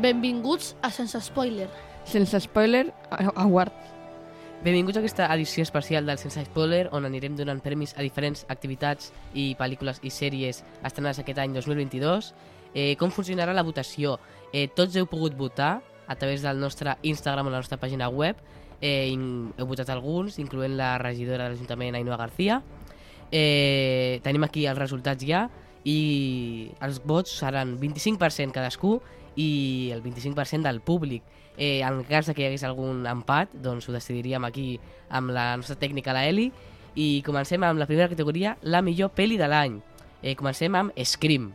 [0.00, 1.68] Benvinguts a Sense Spoiler.
[2.04, 3.72] Sense spoiler, a- award.
[4.64, 9.12] Benvinguts a aquesta edició especial del Sense Spoiler, on anirem donant premis a diferents activitats
[9.34, 12.32] i pel·lícules i sèries estrenades aquest any 2022.
[12.74, 14.18] Eh, com funcionarà la votació?
[14.52, 18.36] Eh, tots heu pogut votar a través del nostre Instagram o la nostra pàgina web.
[18.80, 22.62] Eh, heu votat alguns, incloent la regidora de l'Ajuntament, Ainhoa García.
[23.30, 25.48] Eh, tenim aquí els resultats ja
[25.84, 29.00] i els vots seran 25% cadascú
[29.36, 31.22] i el 25% del públic.
[31.56, 34.78] Eh, en cas que hi hagués algun empat, doncs ho decidiríem aquí
[35.10, 36.50] amb la nostra tècnica, la Eli,
[36.94, 39.80] i comencem amb la primera categoria, la millor pel·li de l'any.
[40.22, 41.52] Eh, comencem amb Scream.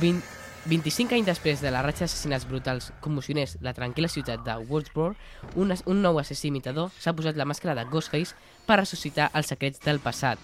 [0.00, 0.22] 20,
[0.66, 5.14] 25 anys després de la ratxa d'assassinats brutals commocionés la tranquil·la ciutat de Woodsboro,
[5.60, 8.34] un, un nou assassí imitador s'ha posat la màscara de Ghostface
[8.66, 10.40] per ressuscitar els secrets del passat.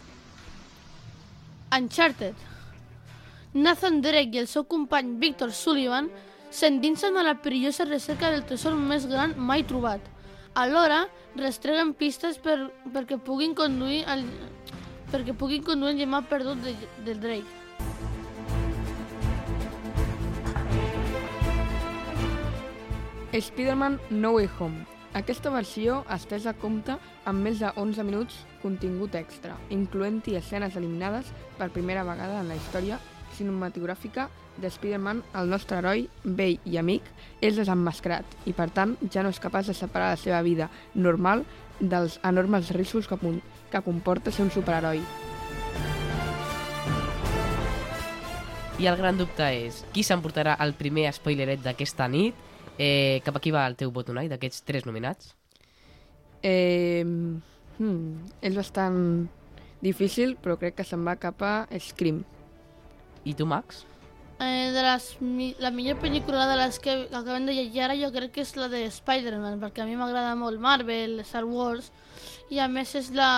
[1.77, 2.35] Uncharted.
[3.53, 6.07] Nathan Drake i el seu company Victor Sullivan
[6.55, 10.01] s'endinsen a la perillosa recerca del tresor més gran mai trobat.
[10.55, 14.23] Alhora, restreguen pistes per, perquè puguin conduir el,
[15.11, 17.59] perquè puguin conduir el gemà perdut de, del Drake.
[23.35, 24.87] Spider-Man No Way Home.
[25.19, 31.75] Aquesta versió estesa compta amb més de 11 minuts contingut extra, incloent-hi escenes eliminades per
[31.75, 33.01] primera vegada en la història
[33.41, 34.29] cinematogràfica
[34.61, 37.07] de Spider-Man, el nostre heroi, vell i amic,
[37.41, 41.45] és desenmascarat i, per tant, ja no és capaç de separar la seva vida normal
[41.81, 43.17] dels enormes riscos que,
[43.73, 45.03] que comporta ser un superheroi.
[48.81, 52.37] I el gran dubte és, qui s'emportarà el primer spoileret d'aquesta nit?
[52.81, 55.35] Eh, cap aquí va el teu vot, Unai, d'aquests tres nominats?
[56.41, 58.97] Eh, hmm, és bastant
[59.85, 62.23] difícil, però crec que se'n va cap a Scream.
[63.25, 63.85] I tu, Max?
[64.41, 65.07] Eh, de les,
[65.61, 68.71] la millor pel·lícula de les que acabem de llegir ara jo crec que és la
[68.73, 71.91] de Spider-Man, perquè a mi m'agrada molt Marvel, Star Wars,
[72.49, 73.29] i a més és la...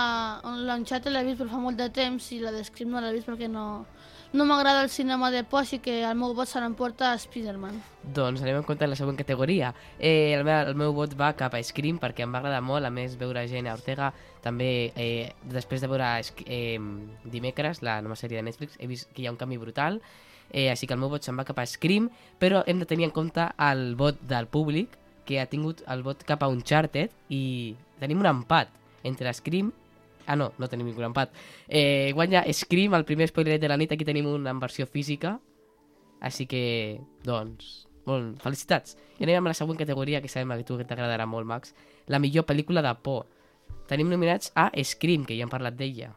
[0.47, 3.27] l'Uncharted l'he vist per fa molt de temps i la de Scream no l'he vist
[3.27, 3.85] perquè no,
[4.33, 7.77] no m'agrada el cinema de por, així que el meu vot se l'emporta a Spider-Man.
[8.17, 9.75] Doncs anem en compte la següent categoria.
[9.99, 12.89] Eh, el, meu, el meu vot va cap a Scream perquè em va agradar molt,
[12.89, 14.11] a més, veure Jenna Ortega.
[14.43, 16.09] També, eh, després de veure
[16.47, 16.81] eh,
[17.29, 20.01] dimecres, la nova sèrie de Netflix, he vist que hi ha un canvi brutal,
[20.49, 22.09] eh, així que el meu vot se'n va cap a Scream,
[22.41, 24.97] però hem de tenir en compte el vot del públic,
[25.29, 28.73] que ha tingut el vot cap a Uncharted, i tenim un empat
[29.05, 29.71] entre Scream
[30.27, 31.33] Ah, no, no tenim ningú empat.
[31.69, 33.93] Eh, guanya Scream, el primer spoiler de la nit.
[33.93, 35.39] Aquí tenim una versió física.
[36.23, 38.97] Així que, doncs, molt felicitats.
[39.19, 41.75] I anem amb la següent categoria, que sabem que tu que t'agradarà molt, Max.
[42.07, 43.27] La millor pel·lícula de por.
[43.91, 46.13] Tenim nominats a Scream, que ja hem parlat d'ella.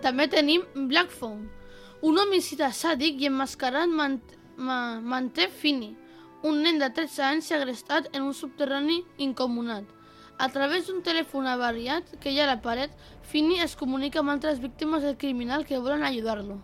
[0.00, 1.50] També tenim Black Phone,
[2.00, 4.20] un homicida sàdic i emmascarat mant
[4.56, 5.90] ma manté Fini,
[6.42, 9.84] un nen de 13 anys segrestat en un subterrani incomunat.
[10.40, 12.92] A través d'un telèfon avariat que hi ha a la paret,
[13.28, 16.56] Fini es comunica amb altres víctimes del criminal que volen ajudar-lo.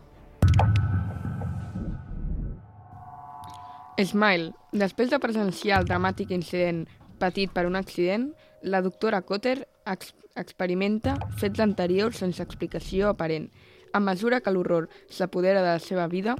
[4.00, 4.54] Smile.
[4.72, 6.86] Després de presenciar el dramàtic incident
[7.20, 8.30] patit per un accident,
[8.62, 9.58] la doctora Cotter
[9.92, 13.50] ex experimenta fets anteriors sense explicació aparent.
[13.92, 16.38] A mesura que l'horror s'apodera de la seva vida,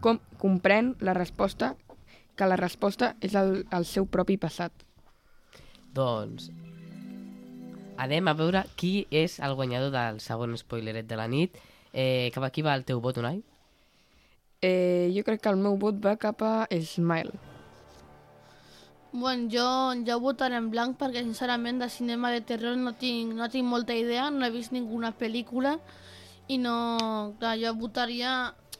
[0.00, 1.74] com comprèn la resposta
[2.32, 4.72] que la resposta és el, el seu propi passat.
[5.92, 6.48] Doncs,
[7.98, 11.58] anem a veure qui és el guanyador del segon spoileret de la nit.
[11.92, 13.42] Eh, cap aquí va el teu vot, Unai?
[14.62, 17.34] Eh, jo crec que el meu vot va cap a Smile.
[19.10, 19.66] Bueno, jo,
[20.04, 23.96] jo votaré en blanc perquè sincerament de cinema de terror no tinc, no tinc molta
[23.96, 25.78] idea, no he vist ninguna pel·lícula
[26.46, 26.74] i no...
[27.40, 28.34] Clar, jo votaria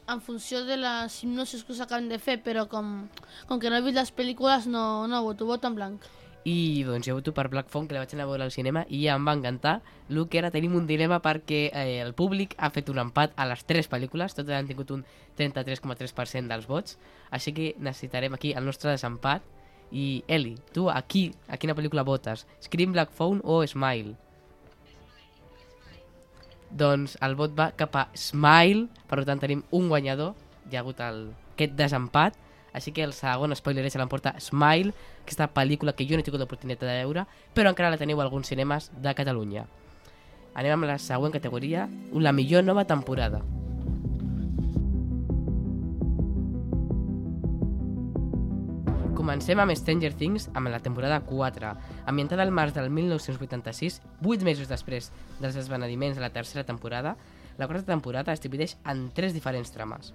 [0.09, 3.09] en funció de les hipnosis que s'acaben de fer, però com,
[3.49, 6.09] com que no he vist les pel·lícules no, no voto, voto en blanc.
[6.45, 8.85] I doncs jo voto per Black Phone, que la vaig anar a veure al cinema
[8.89, 9.81] i em va encantar.
[10.09, 13.47] El que ara tenim un dilema perquè eh, el públic ha fet un empat a
[13.51, 15.05] les tres pel·lícules, totes han tingut un
[15.39, 16.97] 33,3% dels vots,
[17.31, 19.43] així que necessitarem aquí el nostre desempat.
[19.91, 22.45] I Eli, tu a qui, a quina pel·lícula votes?
[22.61, 24.19] Scream, Black Phone o Smile?
[26.69, 30.35] Doncs el vot va cap a Smile, per tant tenim un guanyador,
[30.69, 31.23] hi ha hagut el,
[31.55, 32.37] aquest desempat,
[32.79, 34.95] així que el segon spoiler se l'emporta Smile,
[35.25, 38.25] aquesta pel·lícula que jo no he tingut l'oportunitat de veure, però encara la teniu a
[38.25, 39.67] alguns cinemes de Catalunya.
[40.59, 43.43] Anem amb la següent categoria, la millor nova temporada.
[49.19, 51.75] Comencem amb Stranger Things amb la temporada 4.
[52.09, 55.11] Ambientada al març del 1986, 8 mesos després
[55.43, 57.19] dels esvenediments de la tercera temporada,
[57.59, 60.13] La quarta temporada es divideix en tres diferents trames.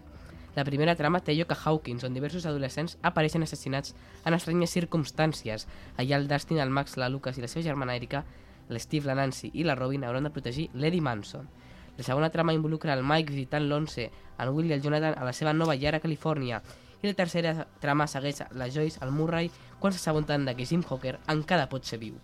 [0.55, 5.65] La primera trama té lloc a Hawkins, on diversos adolescents apareixen assassinats en estranyes circumstàncies.
[5.97, 8.21] Allà el Dustin, el Max, la Lucas i la seva germana Erika,
[8.69, 11.49] l'Steve, la Nancy i la Robin hauran de protegir l'Eddie Manson.
[11.97, 15.33] La segona trama involucra el Mike visitant l'Once, el Will i el Jonathan a la
[15.33, 16.61] seva nova llar a Califòrnia.
[17.01, 21.17] I la tercera trama segueix la Joyce, el Murray, quan s'assabenten de que Jim Hawker
[21.33, 22.17] encara pot ser viu.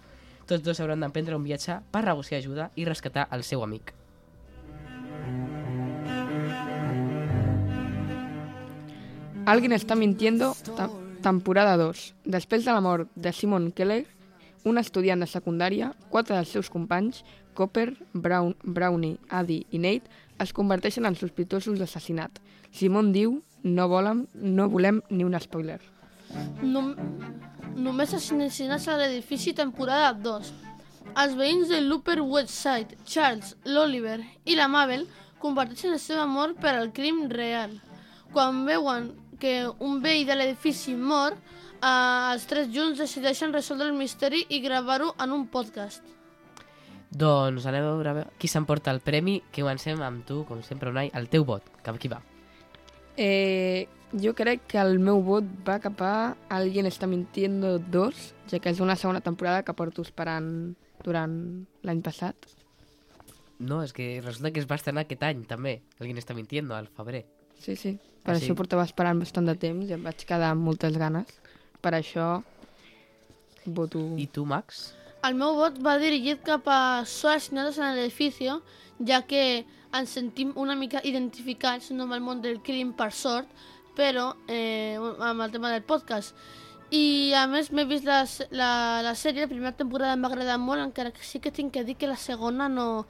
[0.50, 3.99] Tots dos hauran d'emprendre un viatge per negociar ajuda i rescatar el seu amic.
[9.50, 10.56] Alguien está mintiendo,
[11.24, 12.14] temporada 2.
[12.26, 14.04] Després de la mort de Simon Keller,
[14.62, 17.24] un estudiant de secundària, quatre dels seus companys,
[17.58, 20.06] Copper, Brown, Brownie, Adi i Nate,
[20.38, 22.38] es converteixen en sospitosos d'assassinat.
[22.70, 25.80] Simon diu, no volem, no volem ni un spoiler.
[26.62, 26.92] Nom
[27.74, 30.52] només assassinats a l'edifici temporada 2.
[31.24, 35.08] Els veïns de l'Upper West Side, Charles, l'Oliver i la Mabel
[35.42, 37.74] comparteixen la seva mort per al crim real.
[38.30, 41.36] Quan veuen que un veí de l'edifici mor,
[41.80, 46.04] eh, els tres junts decideixen resoldre el misteri i gravar-ho en un podcast.
[47.10, 51.10] Doncs anem a veure qui s'emporta el premi, que comencem amb tu, com sempre, Unai,
[51.18, 51.66] el teu vot.
[51.82, 52.22] Cap aquí va.
[53.18, 56.14] Eh, jo crec que el meu vot va cap a
[56.50, 58.22] Alguien está mintiendo 2,
[58.52, 61.36] ja que és una segona temporada que porto esperant durant
[61.84, 62.36] l'any passat.
[63.60, 65.82] No, és que resulta que es va estrenar aquest any, també.
[66.00, 67.26] Alguien està mintiendo, al febrer.
[67.60, 67.98] Sí, sí.
[68.24, 68.44] Per sí?
[68.46, 71.30] això portava esperant bastant de temps i em vaig quedar amb moltes ganes.
[71.82, 72.42] Per això
[73.66, 74.02] voto...
[74.18, 74.94] I tu, Max?
[75.28, 78.48] El meu vot va dirigit cap a Sols assassinados en l'edifici,
[79.06, 83.50] ja que ens sentim una mica identificats, no amb el món del crim per sort,
[83.98, 86.36] però eh, amb el tema del podcast.
[86.96, 88.22] I a més m'he vist la,
[88.56, 88.70] la,
[89.06, 91.84] la sèrie, la primera temporada em va agradar molt, encara que sí que tinc que
[91.86, 93.06] dir que la segona no,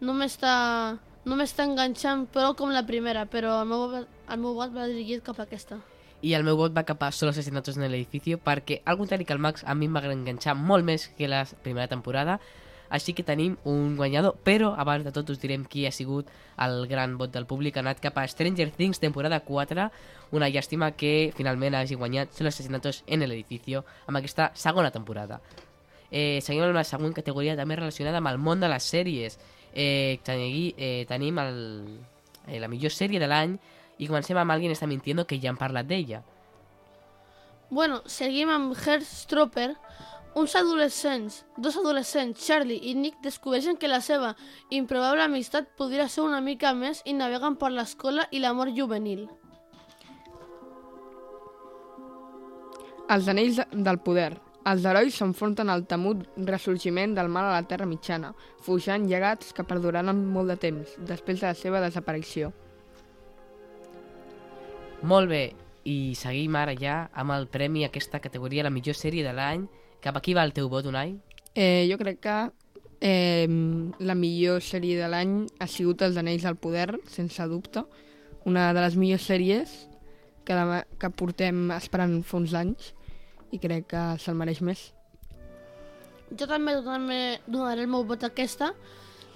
[0.00, 0.96] no m'està
[1.28, 4.86] no m'està enganxant prou com la primera, però el meu, vot- el meu vot va
[4.86, 5.80] dirigit cap a aquesta.
[6.22, 9.24] I el meu vot va cap a Solo asesinatos en el edificio perquè al contrari
[9.24, 12.40] que el Max a mi em va enganxar molt més que la primera temporada.
[12.90, 16.26] Així que tenim un guanyador però abans de tot us direm qui ha sigut
[16.58, 17.76] el gran vot del públic.
[17.76, 19.90] Ha anat cap a Stranger Things temporada 4
[20.32, 25.40] una llàstima que finalment hagi guanyat Solo asesinatos en el edificio amb aquesta segona temporada.
[26.10, 29.38] Eh, seguim amb la següent categoria també relacionada amb el món de les sèries.
[29.74, 31.98] Eh, teni- eh, tenim el,
[32.48, 33.58] eh, la millor sèrie de l'any
[33.98, 36.22] i comencem amb Alguien està mintiendo, que ja hem parlat d'ella.
[37.70, 39.74] Bueno, seguim amb Heartstopper.
[40.38, 44.36] Uns adolescents, dos adolescents, Charlie i Nick, descobreixen que la seva
[44.70, 49.26] improbable amistat podria ser una mica més i naveguen per l'escola i l'amor juvenil.
[53.08, 54.38] Els anells de- del poder.
[54.68, 59.64] Els herois s'enfronten al temut ressorgiment del mal a la Terra Mitjana, forjant llegats que
[59.64, 62.52] perduraran molt de temps, després de la seva desaparició.
[65.02, 65.42] Molt bé,
[65.86, 69.68] i seguim ara ja amb el premi a aquesta categoria, la millor sèrie de l'any.
[70.02, 71.14] Cap aquí va el teu vot, Unai?
[71.54, 72.38] Eh, jo crec que
[73.00, 73.46] eh,
[74.00, 77.84] la millor sèrie de l'any ha sigut Els Anells del Poder, sense dubte.
[78.44, 79.72] Una de les millors sèries
[80.44, 82.92] que, la, que portem esperant fa uns anys
[83.54, 84.88] i crec que se'l mereix més.
[86.34, 88.74] Jo també donaré, donaré el meu vot a aquesta,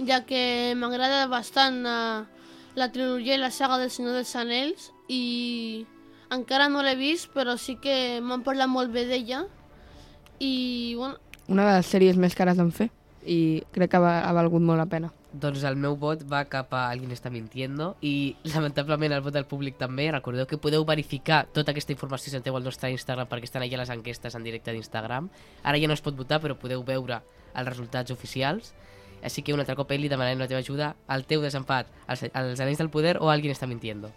[0.02, 2.41] ja que m'agrada bastant eh,
[2.74, 5.86] la trilogia i la saga del Senyor dels Anells i
[6.32, 9.44] encara no l'he vist, però sí que m'han parlat molt bé d'ella
[10.40, 12.88] i bueno, Una de les sèries més cares d'en fer
[13.26, 15.12] i crec que va, ha valgut molt la pena.
[15.32, 19.46] Doncs el meu vot va cap a Alguien està mintiendo i lamentablement el vot del
[19.48, 20.10] públic també.
[20.12, 23.80] Recordeu que podeu verificar tota aquesta informació si entreu al nostre Instagram perquè estan allà
[23.80, 25.30] les enquestes en directe d'Instagram.
[25.62, 27.22] Ara ja no es pot votar però podeu veure
[27.54, 28.74] els resultats oficials.
[29.22, 32.60] Així que un altre cop Eli demanarem la teva ajuda al teu desempat, als, als
[32.60, 34.10] Anells del Poder o Alguien està mintiendo.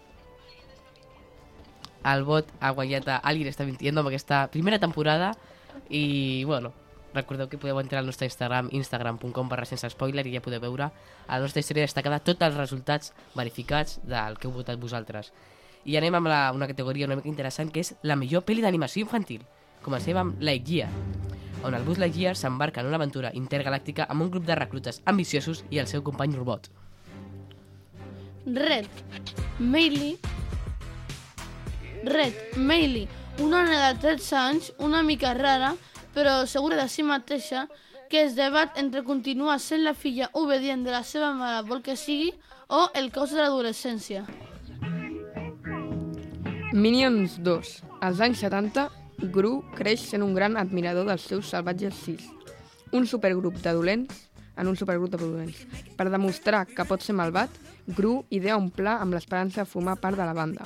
[2.06, 5.34] El vot ha guanyat a Alguien està mintiendo amb aquesta primera temporada
[5.90, 6.74] i bueno,
[7.16, 10.90] recordeu que podeu entrar al nostre Instagram, instagram.com barra sense spoiler i ja podeu veure
[10.92, 15.32] a la nostra història destacada tots els resultats verificats del que heu votat vosaltres.
[15.86, 19.06] I anem amb la, una categoria una mica interessant que és la millor pel·li d'animació
[19.06, 19.46] infantil.
[19.86, 20.90] Comencem amb Lightyear,
[21.65, 25.63] on el bus Lightyear s'embarca en una aventura intergalàctica amb un grup de reclutes ambiciosos
[25.74, 26.69] i el seu company robot.
[28.45, 28.88] Red,
[29.60, 30.15] Meili...
[32.05, 33.07] Red, Meili,
[33.41, 35.74] una nena de 13 anys, una mica rara,
[36.13, 37.65] però segura de si mateixa,
[38.10, 41.98] que es debat entre continuar sent la filla obedient de la seva mare vol que
[41.98, 42.29] sigui
[42.69, 44.22] o el cos de l'adolescència.
[46.75, 47.74] Minions 2.
[48.05, 48.86] Als anys 70,
[49.32, 52.25] Gru creix sent un gran admirador dels seus salvatges 6.
[52.96, 54.25] Un supergrup de dolents
[54.58, 55.62] en un supergrup de dolents.
[55.98, 57.51] Per demostrar que pot ser malvat,
[57.86, 60.65] Gru idea un pla amb l'esperança de formar part de la banda.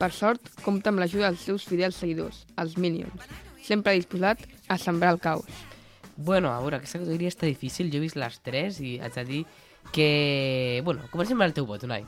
[0.00, 3.26] Per sort, compta amb l'ajuda dels seus fidels seguidors, els Minions,
[3.64, 5.48] sempre disposat a sembrar el caos.
[6.16, 7.90] Bueno, a veure, aquesta categoria està difícil.
[7.92, 9.42] Jo he vist les tres i haig de dir
[9.92, 10.80] que...
[10.84, 12.04] Bueno, comencem amb el teu vot, Unai.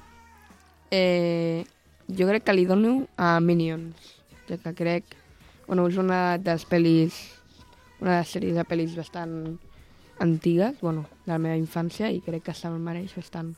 [0.92, 1.64] Eh,
[2.12, 4.14] jo crec que li dono a Minions,
[4.48, 5.18] ja que crec...
[5.66, 7.20] Bueno, és una de les pel·lis...
[8.02, 9.36] Una de les sèries de pel·lis bastant
[10.22, 13.52] antigues, bueno, de la meva infància, i crec que se'l mereix bastant.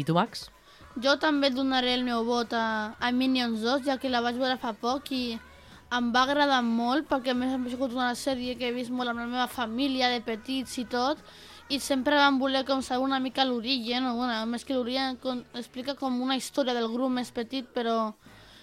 [0.00, 0.46] I tu, Max?
[1.04, 4.56] Jo també donaré el meu vot a, a Minions 2, ja que la vaig veure
[4.58, 5.22] fa poc i
[5.92, 9.12] em va agradar molt, perquè a més ha sigut una sèrie que he vist molt
[9.12, 11.20] amb la meva família, de petits i tot,
[11.70, 15.44] i sempre vam voler com saber una mica l'origen, o bueno, més que l'origen com,
[15.54, 18.12] explica com una història del grup més petit, però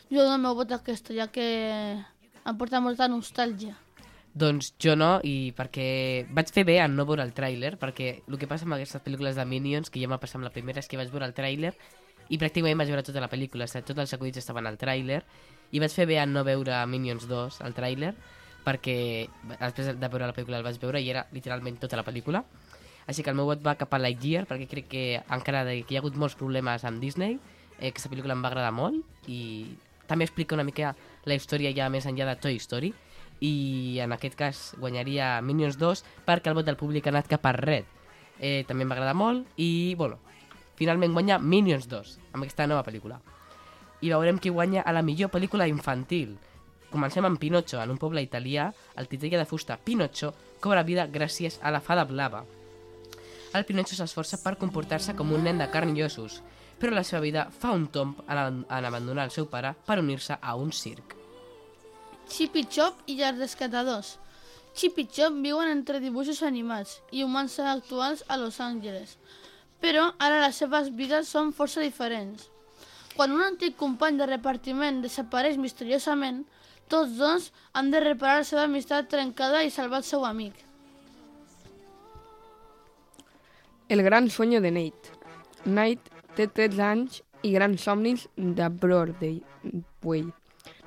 [0.10, 1.48] jo dono el meu vot a aquesta, ja que
[2.48, 3.76] em porta molta nostàlgia.
[4.38, 8.38] Doncs jo no, i perquè vaig fer bé en no veure el tràiler, perquè el
[8.38, 10.90] que passa amb aquestes pel·lícules de Minions, que ja m'ha passat amb la primera, és
[10.90, 11.74] que vaig veure el tràiler
[12.30, 15.22] i pràcticament vaig veure tota la pel·lícula, o sigui, tots els acudits estaven al tràiler,
[15.72, 18.14] i vaig fer bé en no veure Minions 2, el tràiler,
[18.68, 18.98] perquè
[19.56, 22.44] després de veure la pel·lícula el vaig veure i era literalment tota la pel·lícula.
[23.08, 25.98] Així que el meu vot va cap a Lightyear, perquè crec que encara que hi
[25.98, 27.40] ha hagut molts problemes amb Disney,
[27.80, 29.00] eh, aquesta pel·lícula em va agradar molt,
[29.32, 29.40] i
[30.08, 30.96] també explica una mica
[31.28, 32.94] la història ja més enllà de Toy Story,
[33.40, 37.46] i en aquest cas guanyaria Minions 2 perquè el vot del públic ha anat cap
[37.46, 37.86] a Red.
[38.40, 40.20] Eh, també em va agradar molt i, bueno,
[40.78, 43.20] finalment guanya Minions 2 amb aquesta nova pel·lícula.
[44.02, 46.38] I veurem qui guanya a la millor pel·lícula infantil.
[46.92, 51.60] Comencem amb Pinocho, en un poble italià, el titella de fusta Pinocho cobra vida gràcies
[51.62, 52.46] a la fada blava.
[53.58, 56.42] El Pinocho s'esforça per comportar-se com un nen de carn i ossos,
[56.78, 60.56] però la seva vida fa un tomb en, abandonar el seu pare per unir-se a
[60.56, 61.17] un circ.
[62.28, 64.18] Chip i Chop i els rescatadors.
[64.76, 69.16] Chip i Chop viuen entre dibuixos animats i humans actuals a Los Angeles,
[69.82, 72.50] però ara les seves vides són força diferents.
[73.16, 76.44] Quan un antic company de repartiment desapareix misteriosament,
[76.88, 80.54] tots dos han de reparar la seva amistat trencada i salvar el seu amic.
[83.90, 85.16] El gran sueño de Nate.
[85.66, 90.28] Nate té 13 anys i grans somnis de Broadway.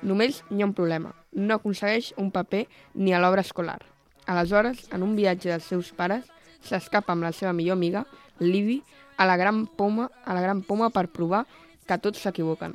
[0.01, 1.11] Només hi ha un problema.
[1.31, 3.79] No aconsegueix un paper ni a l'obra escolar.
[4.27, 6.27] Aleshores, en un viatge dels seus pares,
[6.63, 8.05] s'escapa amb la seva millor amiga,
[8.39, 8.81] Livy,
[9.17, 11.45] a la gran poma, a la gran poma per provar
[11.87, 12.73] que tots s'equivoquen.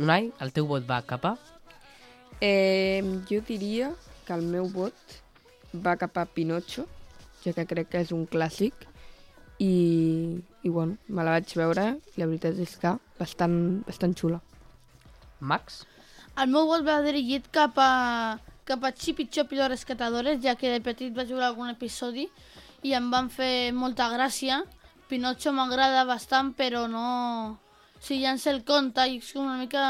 [0.00, 1.36] Unai, el teu vot va cap a...
[2.42, 3.92] Eh, jo diria
[4.26, 5.18] que el meu vot
[5.84, 6.86] va cap a Pinocho,
[7.44, 8.88] ja que crec que és un clàssic,
[9.62, 11.84] i, i bueno, me la vaig veure
[12.16, 14.40] i la veritat és que bastant, bastant xula.
[15.38, 15.82] Max?
[16.40, 20.38] El meu vot va dirigit cap a, cap a Chip i Chop i los rescatadores,
[20.40, 22.24] ja que de petit vaig veure algun episodi
[22.88, 24.62] i em van fer molta gràcia.
[25.10, 27.58] Pinocho m'agrada bastant, però no...
[28.02, 29.84] Si ja en sé el conte i és com una mica...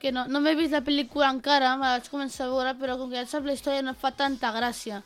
[0.00, 2.96] Que no, no m'he vist la pel·lícula encara, me la vaig començar a veure, però
[2.98, 5.04] com que ja sap la història no fa tanta gràcia.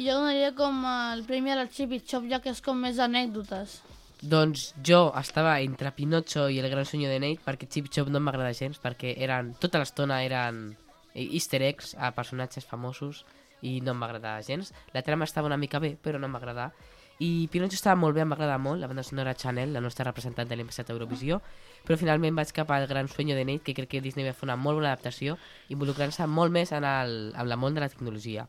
[0.00, 2.98] I jo donaria com el premi al Chip i Chop, ja que és com més
[2.98, 3.82] anècdotes.
[4.22, 8.20] Doncs jo estava entre Pinocho i el gran sueño de Nate perquè Chip Chop no
[8.22, 10.76] m'agrada gens perquè eren, tota l'estona eren
[11.14, 13.24] easter eggs a personatges famosos
[13.62, 14.72] i no agradar gens.
[14.94, 16.72] La trama estava una mica bé, però no agradar.
[17.18, 20.06] I Pinocho estava molt bé, em va agradar molt, la banda sonora Chanel, la nostra
[20.06, 21.40] representant de l'any passat a Eurovisió,
[21.86, 24.48] però finalment vaig cap al Gran Sueño de Nate, que crec que Disney va fer
[24.48, 25.36] una molt bona adaptació,
[25.68, 28.46] involucrant-se molt més en el, en la món de la tecnologia.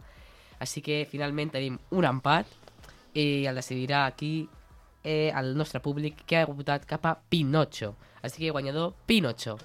[0.59, 2.49] Així que finalment tenim un empat
[3.13, 4.47] i el decidirà aquí
[5.03, 7.93] eh, el nostre públic que ha votat cap a Pinocho.
[8.23, 9.57] Així que guanyador, Pinocho.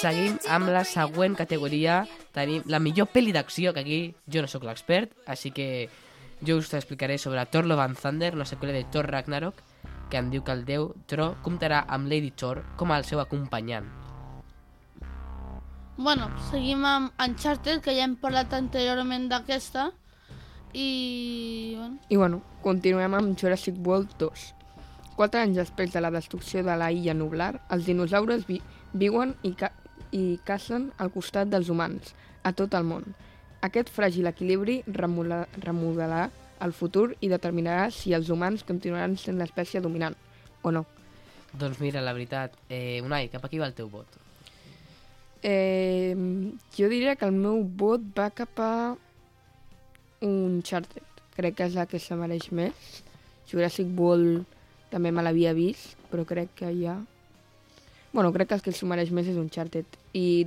[0.00, 2.04] Seguim amb la següent categoria.
[2.32, 5.88] Tenim la millor pel·li d'acció, que aquí jo no sóc l'expert, així que
[6.40, 9.60] jo us explicaré sobre Thor Love and Thunder, una seqüela de Thor Ragnarok,
[10.10, 13.88] que em diu que el déu Tro comptarà amb Lady Thor com el seu acompanyant.
[16.00, 19.90] Bueno, seguim amb Uncharted, que ja hem parlat anteriorment d'aquesta.
[20.72, 21.74] I...
[21.76, 24.46] Bueno, I bueno, continuem amb Jurassic World 2.
[25.16, 28.60] Quatre anys després de la destrucció de la illa nublar, els dinosaures vi
[28.92, 29.72] viuen i, ca
[30.10, 33.04] i cacen al costat dels humans, a tot el món.
[33.66, 36.30] Aquest fràgil equilibri remodelarà
[36.64, 40.16] el futur i determinarà si els humans continuaran sent l'espècie dominant
[40.62, 40.86] o no.
[41.52, 44.06] Doncs mira, la veritat, eh, Unai, cap aquí va el teu vot.
[45.42, 46.14] Eh,
[46.76, 48.72] jo diria que el meu vot va cap a
[50.22, 51.06] Uncharted.
[51.36, 53.02] Crec que és la que se mereix més.
[53.50, 54.44] Jurassic World
[54.90, 56.98] també me l'havia vist, però crec que ja...
[58.12, 59.86] Bueno, crec que el que s'ho mereix més és Uncharted.
[60.18, 60.46] I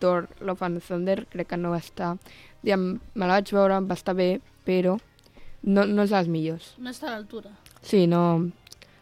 [0.00, 2.16] Thor Love and Thunder crec que no va estar...
[2.62, 4.96] Diguem, me la vaig veure, va estar bé, però
[5.62, 6.72] no, no és dels millors.
[6.78, 7.52] no està a l'altura.
[7.82, 8.22] Sí, no...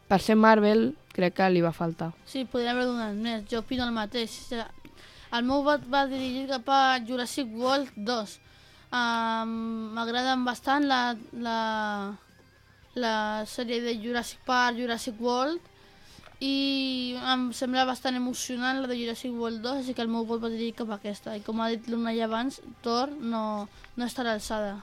[0.04, 2.10] Per ser Marvel, crec que li va faltar.
[2.28, 3.46] Sí, podria haver donat més.
[3.50, 4.34] Jo opino el mateix.
[5.34, 8.34] El meu vot va dirigit cap a Jurassic World 2.
[8.94, 11.58] Um, M'agraden bastant la, la,
[12.94, 13.14] la
[13.50, 15.72] sèrie de Jurassic Park, Jurassic World,
[16.44, 20.42] i em sembla bastant emocionant la de Jurassic World 2, així que el meu vot
[20.42, 21.34] va dirigit cap a aquesta.
[21.34, 24.76] I com ha dit l'Unai abans, Thor no, no estarà a l'alçada.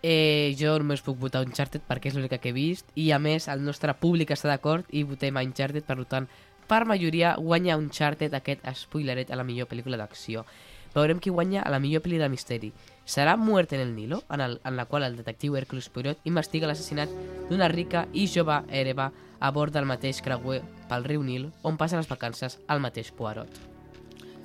[0.00, 3.50] Eh, jo només puc votar Uncharted perquè és l'única que he vist i a més
[3.52, 6.30] el nostre públic està d'acord i votem a Uncharted, per tant
[6.70, 10.46] per majoria guanya Uncharted aquest spoileret a la millor pel·lícula d'acció.
[10.94, 12.72] Veurem qui guanya a la millor pel·li de misteri.
[13.06, 16.66] Serà Muerte en el Nilo, en, el, en la qual el detectiu Hercules Poirot investiga
[16.66, 17.10] l'assassinat
[17.48, 21.98] d'una rica i jove hereva a bord del mateix creuer pel riu Nil on passa
[21.98, 23.50] les vacances al mateix Poirot.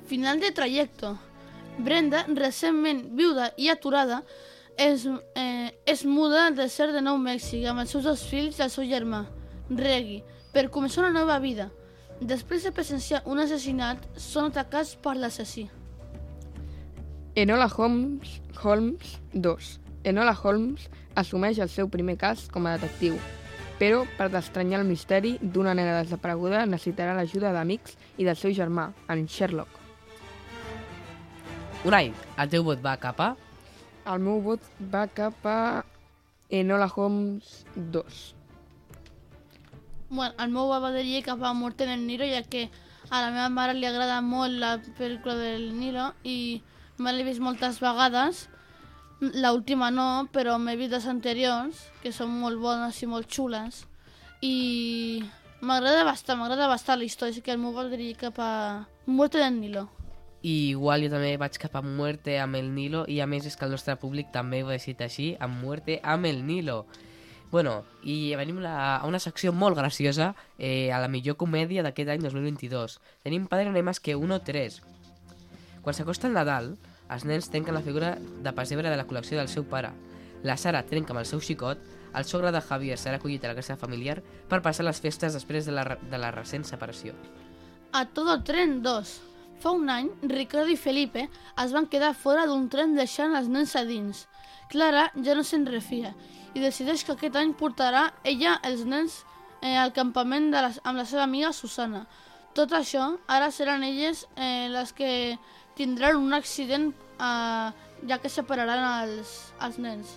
[0.06, 1.16] Final de trajecto.
[1.78, 4.22] Brenda, recentment viuda i aturada,
[4.78, 8.62] és, eh, és muda al desert de Nou Mèxic amb els seus dos fills i
[8.62, 9.26] el seu germà,
[9.68, 10.22] Reggie,
[10.52, 11.70] per començar una nova vida.
[12.20, 15.68] Després de presenciar un assassinat, són atacats per l'assassí.
[17.36, 19.80] Enola Holmes, Holmes 2.
[20.04, 20.86] Enola Holmes
[21.20, 23.18] assumeix el seu primer cas com a detectiu,
[23.76, 28.86] però per destranyar el misteri d'una nena desapareguda necessitarà l'ajuda d'amics i del seu germà,
[29.12, 29.68] en Sherlock.
[31.84, 32.08] Unai,
[32.40, 33.26] el teu vot va cap a...
[34.08, 34.64] El meu vot
[34.94, 35.84] va cap a
[36.48, 38.22] Enola Holmes 2.
[40.08, 42.70] Bueno, el meu va dirigir cap a Muerte en el Nilo, ja que
[43.10, 46.62] a la meva mare li agrada molt la pel·lícula del Nilo i
[46.98, 48.46] me l'he vist moltes vegades.
[49.20, 53.84] L'última no, però m'he vist les anteriors, que són molt bones i molt xules.
[54.44, 55.22] I
[55.64, 59.88] m'agrada bastant, m'agrada bastant la història, així que va dirigir cap a Muerte del Nilo.
[60.42, 63.56] I igual jo també vaig cap a Muerte amb el Nilo i a més és
[63.56, 66.84] que el nostre públic també ho ha decidit així, amb Muerte amb el Nilo.
[67.50, 72.10] Bueno, i venim la, a una secció molt graciosa, eh, a la millor comèdia d'aquest
[72.10, 72.98] any 2022.
[73.24, 74.82] Tenim Padre no hay que uno 3.
[75.86, 76.72] Quan s'acosta el Nadal,
[77.14, 79.92] els nens trenquen la figura de pessebre de la col·lecció del seu pare.
[80.42, 81.78] La Sara trenca amb el seu xicot,
[82.10, 84.16] el sogre de Javier serà acollit a la casa familiar
[84.50, 87.14] per passar les festes després de la, de la recent separació.
[87.94, 89.14] A Todo Tren 2.
[89.62, 93.78] Fa un any, Ricardo i Felipe es van quedar fora d'un tren deixant els nens
[93.78, 94.26] a dins.
[94.74, 96.16] Clara ja no se'n refia
[96.56, 99.20] i decideix que aquest any portarà ella els nens
[99.62, 102.08] eh, al campament de les, amb la seva amiga Susana.
[102.58, 105.36] Tot això, ara seran elles eh, les que
[105.76, 107.68] tindran un accident eh,
[108.08, 110.16] ja que separaran els, els nens.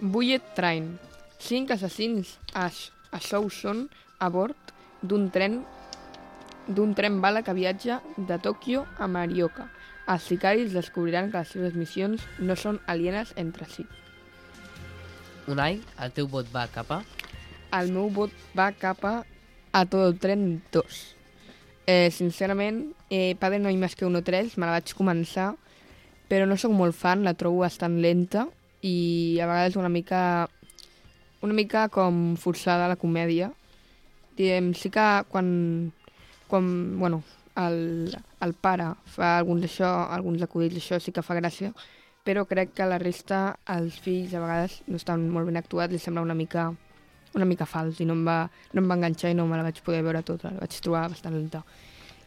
[0.00, 0.94] Bullet Train.
[1.40, 3.86] Cinc assassins a, a Shouson
[4.20, 5.62] a bord d'un tren
[6.68, 9.66] d'un tren bala que viatja de Tòquio a Marioka.
[10.08, 13.84] Els sicaris descobriran que les seves missions no són alienes entre si.
[15.48, 17.02] Unai, el teu vot va cap a...
[17.76, 19.14] El meu vot va cap a
[19.74, 20.98] A Todo Tren 2.
[21.86, 25.50] Eh, sincerament, eh, Padre no hay más que uno 3, me la vaig començar,
[26.30, 28.46] però no sóc molt fan, la trobo bastant lenta
[28.80, 30.48] i a vegades una mica
[31.44, 33.50] una mica com forçada la comèdia.
[34.38, 35.92] Diem, sí que quan,
[36.48, 36.64] quan
[36.98, 37.20] bueno,
[37.60, 41.74] el, el pare fa alguns això, alguns acudits, això sí que fa gràcia,
[42.24, 46.00] però crec que la resta, els fills, a vegades no estan molt ben actuats, li
[46.00, 46.70] sembla una mica
[47.34, 48.38] una mica fals i no em, va,
[48.72, 51.08] no em va enganxar i no me la vaig poder veure tota, la vaig trobar
[51.12, 51.64] bastant lenta.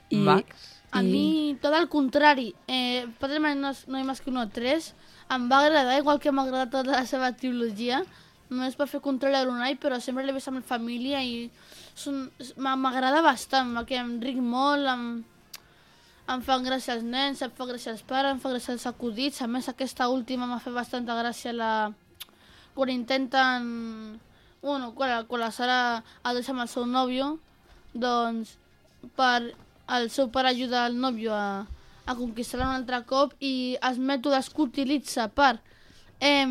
[0.10, 0.74] I, Max?
[0.92, 4.88] A mi, tot el contrari, eh, Padre no, no hi més que uno 3,
[5.36, 8.00] em va agradar, igual que m'ha agradat tota la seva trilogia,
[8.50, 11.50] només per fer contrari a l'Unai, però sempre l'he vist amb la família i
[12.56, 15.04] m'agrada bastant, que em ric molt, em,
[16.32, 19.42] em fan gràcia els nens, em fa gràcia els pares, em fa gràcia els acudits,
[19.44, 21.74] a més aquesta última m'ha fet bastanta gràcia la...
[22.78, 23.68] quan intenten...
[24.62, 27.38] Bueno, quan, quan la Sara ha deixat amb el seu nòvio,
[27.94, 28.58] doncs
[29.16, 29.54] per
[29.98, 31.66] el seu pare ajuda el nòvio a,
[32.06, 35.58] a conquistar un altre cop i els mètodes que utilitza per
[36.20, 36.48] eh,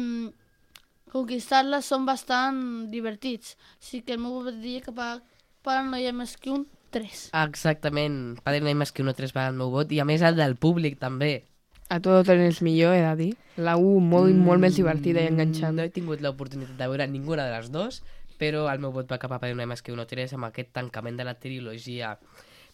[1.13, 2.61] conquistar-la són bastant
[2.93, 3.57] divertits.
[3.83, 5.19] Així que el meu vot diria que per,
[5.67, 6.67] per no hi ha més que un
[6.97, 7.31] 3.
[7.43, 8.39] Exactament.
[8.43, 10.39] Padre no hay más que uno 3 va al meu vot i a més el
[10.39, 11.45] del públic també.
[11.89, 13.33] A Tren és millor, he de dir.
[13.63, 15.77] La 1 molt, molt més divertida i enganxant.
[15.79, 18.01] No he tingut l'oportunitat de veure ninguna de les dues,
[18.41, 21.17] però el meu vot va cap a Padre más que uno 3 amb aquest tancament
[21.17, 22.17] de la trilogia.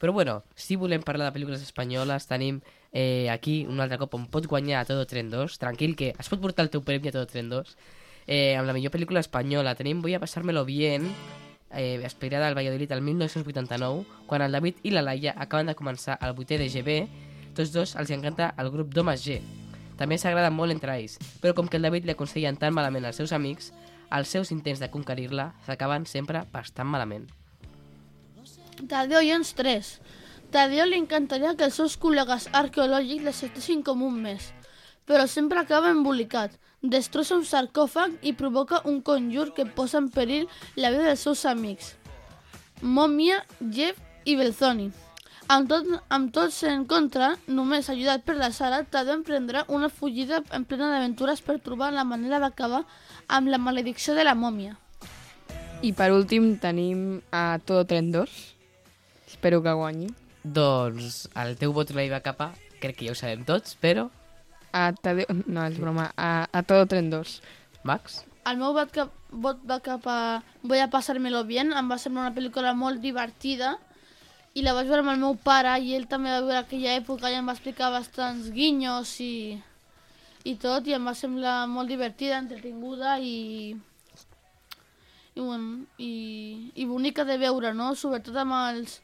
[0.01, 4.25] Però bueno, si volem parlar de pel·lícules espanyoles, tenim eh, aquí un altre cop on
[4.33, 5.59] pots guanyar a Todo Tren 2.
[5.61, 7.77] Tranquil, que es pot portar el teu premi a Todo Tren 2.
[8.27, 11.11] Eh, amb la millor pel·lícula espanyola tenim Voy a pasármelo bien,
[11.71, 16.19] eh, inspirada al Valladolid el 1989, quan el David i la Laia acaben de començar
[16.23, 16.99] el 8è de GB,
[17.57, 19.41] tots dos els encanta el grup d'homes G.
[19.99, 23.21] També s'agraden molt entre ells, però com que el David li aconsellen tan malament als
[23.21, 23.73] seus amics,
[24.13, 27.29] els seus intents de conquerir-la s'acaben sempre bastant malament.
[28.89, 29.93] Tadeo Jones 3.
[30.53, 34.51] Tadeo li encantaria que els seus col·legues arqueològics l'acceptessin com un mes,
[35.09, 40.49] però sempre acaba embolicat, destrossa un sarcòfag i provoca un conjur que posa en perill
[40.77, 41.95] la vida dels seus amics.
[42.83, 44.91] Momia, Jeff i Belzoni.
[45.51, 50.43] Amb, tot, amb tots en contra, només ajudat per la Sara, Tadeo emprendrà una fugida
[50.55, 52.85] en plena d'aventures per trobar la manera d'acabar
[53.29, 54.77] amb la maledicció de la mòmia.
[55.83, 58.41] I per últim tenim a Todo Tren 2.
[59.29, 60.13] Espero que guanyi.
[60.43, 64.09] Doncs el teu vot la va cap a, crec que ja ho sabem tots, però...
[64.73, 65.27] A Tadeo...
[65.45, 66.13] No, és broma.
[66.17, 67.41] A, a Todo Tren 2.
[67.85, 68.23] Max?
[68.49, 70.19] El meu vot, cap, vot va cap a
[70.63, 71.75] Voy a pasármelo bien.
[71.77, 73.77] Em va semblar una pel·lícula molt divertida
[74.55, 77.31] i la vaig veure amb el meu pare i ell també va veure aquella època
[77.31, 79.35] i em va explicar bastants guinyos i,
[80.45, 83.77] i tot i em va semblar molt divertida, entretinguda i
[85.35, 87.95] i, bueno, i, i bonica de veure, no?
[87.97, 88.99] Sobretot amb els,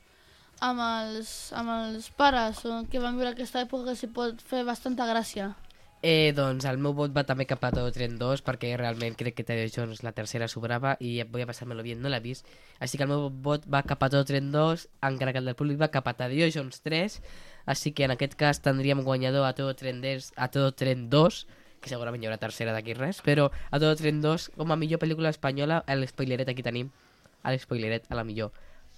[0.61, 4.65] amb els, amb els pares o que van viure aquesta època que s'hi pot fer
[4.69, 5.55] bastanta gràcia.
[6.01, 9.35] Eh, doncs el meu vot va també cap a Todo Tren 2 perquè realment crec
[9.35, 12.47] que Tadeo Jones la tercera sobrava i a passar-me-lo bien, no l'he vist.
[12.79, 15.57] Així que el meu vot va cap a Todo Tren 2 encara que el del
[15.59, 17.19] públic va cap a Tadeo Jones 3
[17.67, 21.41] així que en aquest cas tindríem guanyador a Todo Tren 2, a Todo Tren 2
[21.83, 25.03] que segurament hi haurà tercera d'aquí res però a Todo Tren 2 com a millor
[25.03, 26.89] pel·lícula espanyola l'espoileret aquí tenim
[27.45, 28.55] l'espoileret a la millor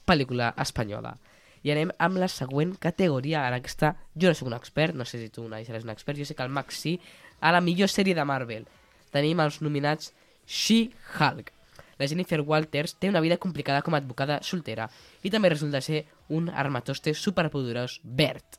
[0.06, 1.16] pel·lícula espanyola
[1.62, 3.46] i anem amb la següent categoria.
[3.48, 6.18] En aquesta, jo no sóc un expert, no sé si tu, Unai, seràs un expert,
[6.18, 6.96] jo sé que el Max sí,
[7.40, 8.66] a la millor sèrie de Marvel.
[9.12, 10.12] Tenim els nominats
[10.46, 11.52] She-Hulk.
[12.00, 14.86] La Jennifer Walters té una vida complicada com a advocada soltera
[15.22, 18.56] i també resulta ser un armatoste superpoderós verd.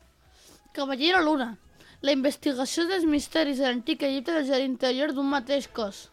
[0.72, 1.56] Caballero Luna.
[2.02, 6.08] La investigació dels misteris de l'antic Egipte des de l'interior d'un mateix cos.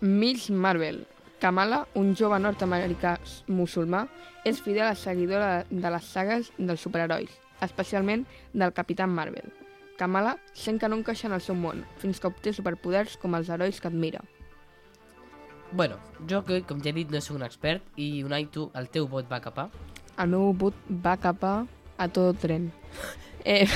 [0.00, 1.04] Miss Marvel.
[1.40, 3.16] Kamala, un jove nord-americà
[3.52, 4.06] musulmà,
[4.48, 9.52] és fidel seguidora de les sagues dels superherois, especialment del Capitán Marvel.
[10.00, 13.50] Kamala sent que no encaixa en el seu món, fins que obté superpoders com els
[13.52, 14.24] herois que admira.
[15.72, 15.98] Bueno,
[16.30, 19.08] jo, que, com ja he dit, no soc un expert i Unai, tu, el teu
[19.10, 19.68] vot va cap a...
[20.22, 21.54] El meu vot va cap a,
[22.00, 22.70] a tot tren.
[23.46, 23.68] Eh,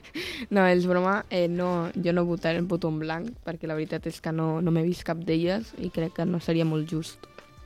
[0.54, 4.04] no, és broma, eh, no, jo no votaré en voto en blanc, perquè la veritat
[4.10, 7.24] és que no, no m'he vist cap d'elles i crec que no seria molt just.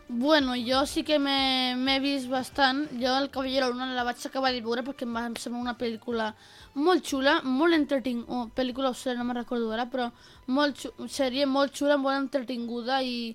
[0.08, 2.86] Bueno, jo sí que m'he vist bastant.
[2.96, 6.30] Jo el Caballero Luna la vaig acabar de veure perquè em va semblar una pel·lícula
[6.80, 10.08] molt xula, molt entretinguda, oh, pel·lícula o sèrie, no me'n recordo ara, però
[10.46, 13.34] molt xu sèrie molt xula, molt entretinguda i,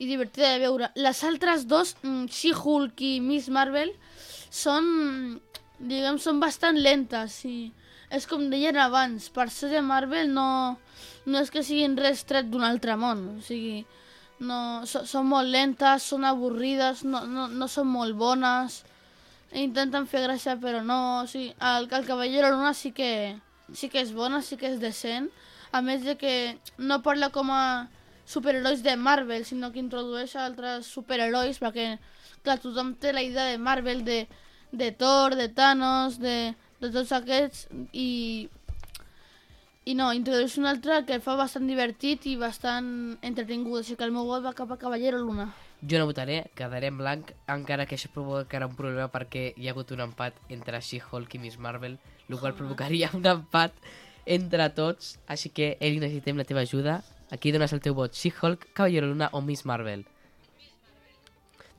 [0.00, 0.90] i divertida de veure.
[0.96, 3.94] Les altres dos, mm, She-Hulk i Miss Marvel,
[4.50, 5.38] són,
[5.82, 7.56] diguem, són bastant lentes i
[8.12, 10.78] és com deien abans, per ser de Marvel no,
[11.26, 13.82] no és que siguin res tret d'un altre món, o sigui,
[14.42, 18.82] no, so, són molt lentes, són avorrides, no, no, no són molt bones,
[19.56, 23.38] intenten fer gràcia però no, o sigui, el, el Caballero Luna sí que,
[23.72, 25.30] sí que és bona, sí que és decent,
[25.72, 26.34] a més de que
[26.76, 27.88] no parla com a
[28.28, 31.96] superherois de Marvel, sinó que introdueix altres superherois, perquè
[32.44, 34.26] clar, tothom té la idea de Marvel, de,
[34.72, 38.48] de Thor, de Thanos, de, de tots aquests, i
[39.82, 42.86] i no, introdueix un altre que el fa bastant divertit i bastant
[43.26, 45.48] entretingut, així que el meu vot va cap a Caballero Luna.
[45.82, 49.72] Jo no votaré, quedaré en blanc, encara que això provocarà un problema perquè hi ha
[49.74, 53.74] hagut un empat entre She-Hulk i Miss Marvel, el qual provocaria un empat
[54.24, 57.00] entre tots, així que, Eli, necessitem la teva ajuda.
[57.34, 60.06] Aquí dones el teu vot, She-Hulk, Caballero Luna o Miss Marvel.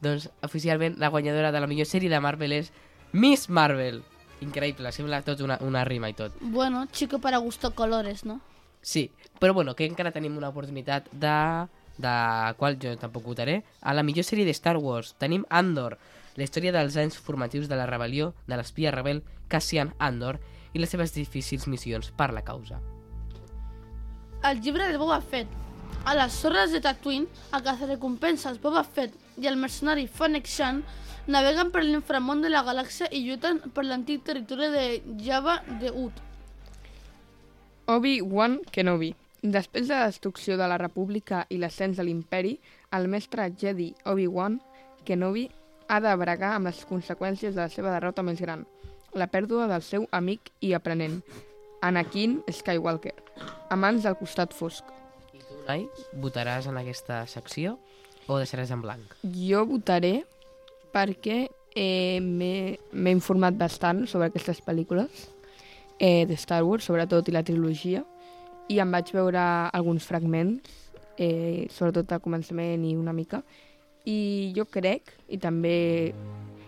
[0.04, 2.74] Doncs, oficialment, la guanyadora de la millor sèrie de Marvel és
[3.14, 4.02] Miss Marvel.
[4.44, 6.36] Increïble, sembla tot una, una rima i tot.
[6.42, 8.42] Bueno, chico para gusto colores, no?
[8.82, 11.38] Sí, però bueno, que encara tenim una oportunitat de,
[12.04, 12.16] de
[12.60, 13.62] qual jo tampoc votaré.
[13.82, 15.98] A la millor sèrie de Star Wars tenim Andor,
[16.36, 20.42] la història dels anys formatius de la rebel·lió de l'espia rebel Cassian Andor
[20.74, 22.82] i les seves difícils missions per la causa.
[24.44, 25.48] El llibre de Boba Fett.
[26.06, 30.82] A les sorres de Tatooine, a cazarecompenses Boba Fett i el mercenari Fennec Shan
[31.32, 34.84] naveguen per l'inframón de la galàxia i lluiten per l'antic territori de
[35.24, 36.18] Java de Ut.
[37.88, 39.14] Obi-Wan Kenobi.
[39.44, 42.58] Després de la destrucció de la República i l'ascens de l'imperi,
[42.92, 44.60] el mestre Jedi Obi-Wan
[45.08, 45.46] Kenobi
[45.88, 48.68] ha de bregar amb les conseqüències de la seva derrota més gran,
[49.16, 51.22] la pèrdua del seu amic i aprenent,
[51.84, 53.16] Anakin Skywalker,
[53.70, 54.93] a mans del costat fosc.
[55.64, 55.88] I tu, Unai,
[56.20, 57.78] votaràs en aquesta secció
[58.28, 59.16] o deixaràs en blanc?
[59.24, 60.24] Jo votaré
[60.94, 65.30] perquè eh, m'he m'he informat bastant sobre aquestes pel·lícules
[66.00, 68.04] eh, de Star Wars, sobretot, i la trilogia,
[68.70, 69.42] i em vaig veure
[69.74, 70.70] alguns fragments
[71.18, 73.44] eh, sobretot al començament i una mica.
[74.06, 76.14] I jo crec, i també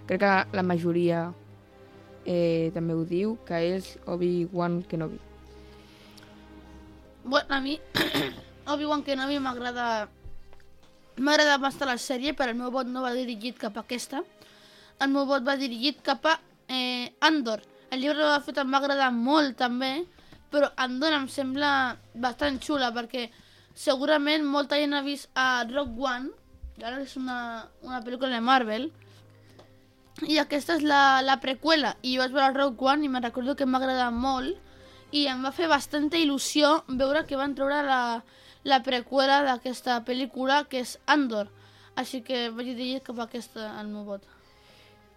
[0.08, 1.28] crec que la majoria
[2.26, 5.20] eh, també ho diu, que és Obi-Wan Kenobi.
[7.26, 7.80] Bueno, a mi
[8.74, 10.08] Obi-Wan Kenobi m'agrada
[11.18, 14.24] m'agrada bastant la sèrie, però el meu vot no va dirigit cap a aquesta.
[15.00, 16.36] El meu vot va dirigit cap a
[16.68, 17.64] eh, Andor.
[17.92, 19.94] El llibre de fet em va agradar molt també,
[20.52, 21.70] però Andor em sembla
[22.14, 23.30] bastant xula perquè
[23.76, 26.32] segurament molta gent ha vist a Rock One,
[26.76, 27.40] que ara és una,
[27.84, 28.90] una pel·lícula de Marvel,
[30.28, 33.56] i aquesta és la, la preqüela, i jo vaig veure Rock One i me'n recordo
[33.56, 34.56] que m'ha molt,
[35.12, 38.00] i em va fer bastanta il·lusió veure que van treure la,
[38.66, 41.52] la preqüela d'aquesta pel·lícula, que és Andor.
[41.96, 44.26] Així que vaig dir cap a aquesta el meu vot.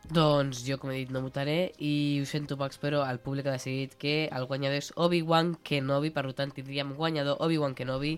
[0.09, 3.57] Doncs jo, com he dit, no votaré i ho sento, Pax, però el públic ha
[3.57, 8.15] decidit que el guanyador és Obi-Wan Kenobi, per tant tindríem guanyador Obi-Wan Kenobi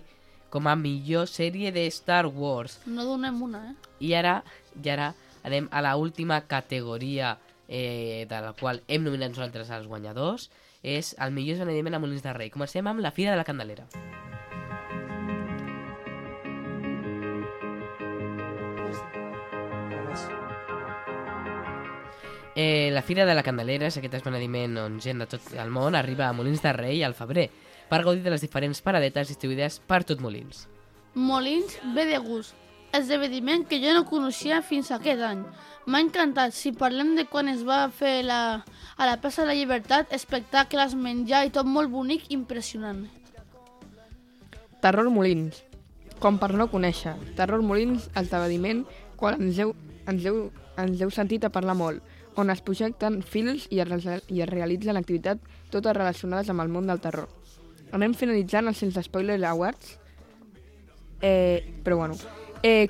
[0.51, 2.79] com a millor sèrie de Star Wars.
[2.85, 3.75] No donem una, eh?
[4.07, 4.37] I ara,
[4.77, 5.11] i ara
[5.43, 10.51] anem a la última categoria eh, de la qual hem nominat nosaltres els guanyadors,
[10.83, 12.51] és el millor esdeveniment a Molins de Rei.
[12.53, 13.87] Comencem amb la Fira de la Candelera.
[22.55, 25.95] Eh, la Fira de la Candelera és aquest esdeveniment on gent de tot el món
[25.95, 27.47] arriba a Molins de Rei al febrer
[27.87, 30.65] per gaudir de les diferents paradetes distribuïdes per tot Molins.
[31.15, 32.55] Molins ve de gust.
[32.91, 35.45] Esdeveniment que jo no coneixia fins aquest any.
[35.87, 36.51] M'ha encantat.
[36.51, 38.65] Si parlem de quan es va fer la,
[38.97, 43.05] a la plaça de la Llibertat, espectacles, menjar i tot molt bonic, impressionant.
[44.83, 45.63] Terror Molins.
[46.19, 47.15] Com per no conèixer.
[47.39, 48.83] Terror Molins, esdeveniment
[49.15, 49.71] quan ens heu,
[50.11, 50.49] ens heu,
[50.81, 52.03] ens heu sentit a parlar molt,
[52.39, 55.41] on es projecten fils i es, i es realitzen activitats
[55.71, 57.27] totes relacionades amb el món del terror.
[57.91, 59.97] Anem finalitzant els sense spoiler awards.
[61.21, 62.15] Eh, però bueno,
[62.63, 62.87] eh,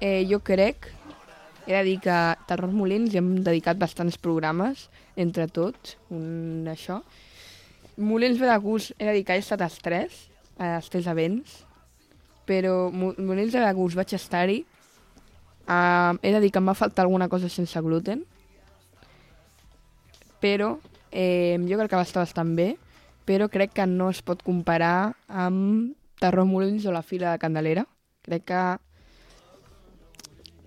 [0.00, 0.88] eh, jo crec,
[1.66, 2.16] he de dir que
[2.48, 7.02] Terror Molins hi hem dedicat bastants programes, entre tots, un això.
[7.96, 11.60] Molins ve de gust, he de dir que he estat als tres, als tres events,
[12.48, 14.64] però Mo- Molins ve de gust vaig estar-hi.
[15.62, 18.24] Uh, he de dir que em va faltar alguna cosa sense gluten,
[20.42, 20.74] però
[21.12, 22.72] eh, jo crec que va estar bastant bé,
[23.24, 27.86] però crec que no es pot comparar amb Terror Molins o la Fira de Candelera.
[28.26, 28.62] Crec que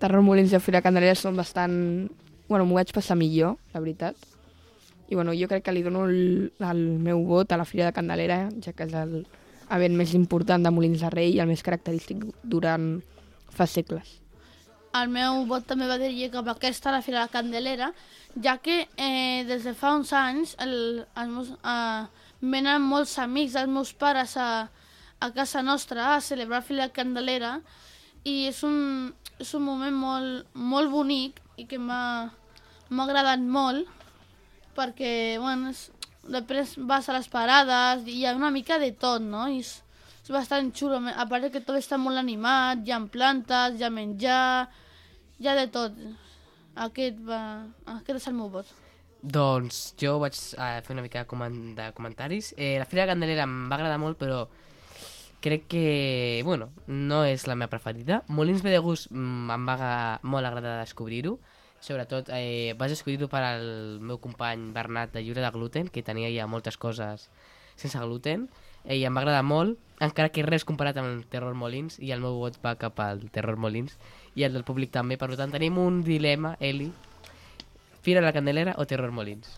[0.00, 1.76] Terror Molins i la Fira de Candelera són bastant...
[2.46, 4.16] Bueno, m'ho vaig passar millor, la veritat.
[5.10, 7.94] I bueno, jo crec que li dono el, el meu vot a la Fira de
[7.96, 9.18] Candelera, ja que és el
[9.76, 13.00] event més important de Molins de Rei i el més característic durant
[13.50, 14.20] fa segles.
[14.96, 17.90] El meu vot també va dirigir cap a aquesta, la Fira de la Candelera,
[18.42, 23.56] ja que eh, des de fa uns anys el, els meus, eh, venen molts amics
[23.56, 24.68] dels meus pares a,
[25.20, 27.52] a casa nostra a celebrar la Fira de la Candelera
[28.24, 32.30] i és un, és un moment molt, molt bonic i que m'ha
[33.06, 33.88] agradat molt
[34.76, 35.86] perquè, bueno, és,
[36.28, 39.46] després vas a les parades i hi ha una mica de tot, no?
[39.48, 39.72] I és,
[40.24, 43.92] és bastant xulo, a part que tot està molt animat, hi ha plantes, hi ha
[43.92, 44.66] menjar,
[45.44, 45.96] ha de tot.
[46.86, 47.40] Aquest, va,
[47.98, 48.68] aquest és el meu vot.
[49.22, 52.52] Doncs jo vaig eh, fer una mica de, coment de comentaris.
[52.56, 54.44] Eh, la Fira de Candelera em va agradar molt, però
[55.44, 58.22] crec que, bueno, no és la meva preferida.
[58.28, 59.76] Molins ve de gust mm, em va
[60.22, 61.36] molt agradar descobrir-ho.
[61.80, 63.66] Sobretot eh, vaig descobrir-ho per al
[64.00, 67.28] meu company Bernat de Lliure de Gluten, que tenia ja moltes coses
[67.76, 68.48] sense gluten,
[68.88, 72.20] i em va agradar molt, encara que res comparat amb el Terror Molins, i el
[72.20, 73.96] meu vot va cap al Terror Molins,
[74.36, 75.16] i el del públic també.
[75.16, 76.90] Per tant, tenim un dilema, Eli,
[78.06, 79.56] Fira la Candelera o Terror Molins.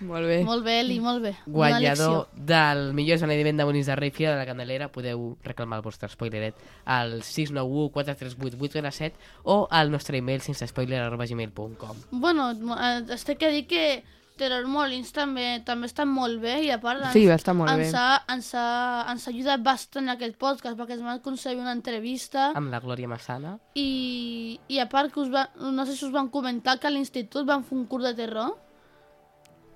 [0.00, 0.44] Molt bé.
[0.44, 1.32] Molt bé, Eli, molt bé.
[1.46, 5.84] Guanyador del millor esdeveniment de Molins de Rei Fira de la Candelera podeu reclamar el
[5.86, 12.50] vostre spoileret al 691 438 847 o al nostre email sense spoiler arroba gmail.com Bueno,
[12.52, 14.04] eh, es té que dir que
[14.36, 17.86] Terror Molins també, també està molt bé i a part ens, Sí, estar molt bé.
[17.86, 18.66] ens, ha, ens, ha,
[19.12, 22.50] ens ha ajudat bastant aquest podcast perquè ens van aconseguir una entrevista.
[22.58, 23.56] Amb la Glòria Massana.
[23.74, 26.92] I, i a part que us va, no sé si us van comentar que a
[26.94, 28.54] l'institut van fer un curs de terror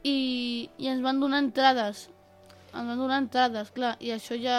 [0.04, 2.08] i, i ens van donar entrades.
[2.70, 4.58] Ens van donar entrades, clar i això ja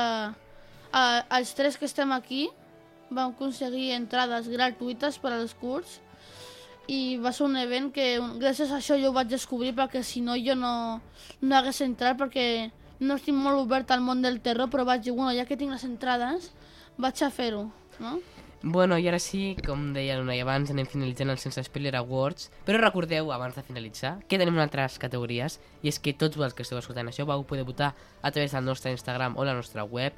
[0.92, 2.48] eh, els tres que estem aquí
[3.12, 6.00] vam aconseguir entrades gratuïtes per als curs
[6.92, 10.20] i va ser un event que gràcies a això jo ho vaig descobrir perquè si
[10.26, 10.74] no jo no,
[11.40, 12.46] no hagués entrat perquè
[13.00, 15.72] no estic molt obert al món del terror però vaig dir, bueno, ja que tinc
[15.72, 16.52] les entrades
[17.02, 17.70] vaig a fer-ho,
[18.04, 18.20] no?
[18.62, 22.78] Bueno, i ara sí, com deia l'Unai abans, anem finalitzant el Sense Spoiler Awards, però
[22.78, 26.78] recordeu, abans de finalitzar, que tenim altres categories, i és que tots els que esteu
[26.78, 30.14] escoltant això vau poder votar a través del nostre Instagram o la nostra web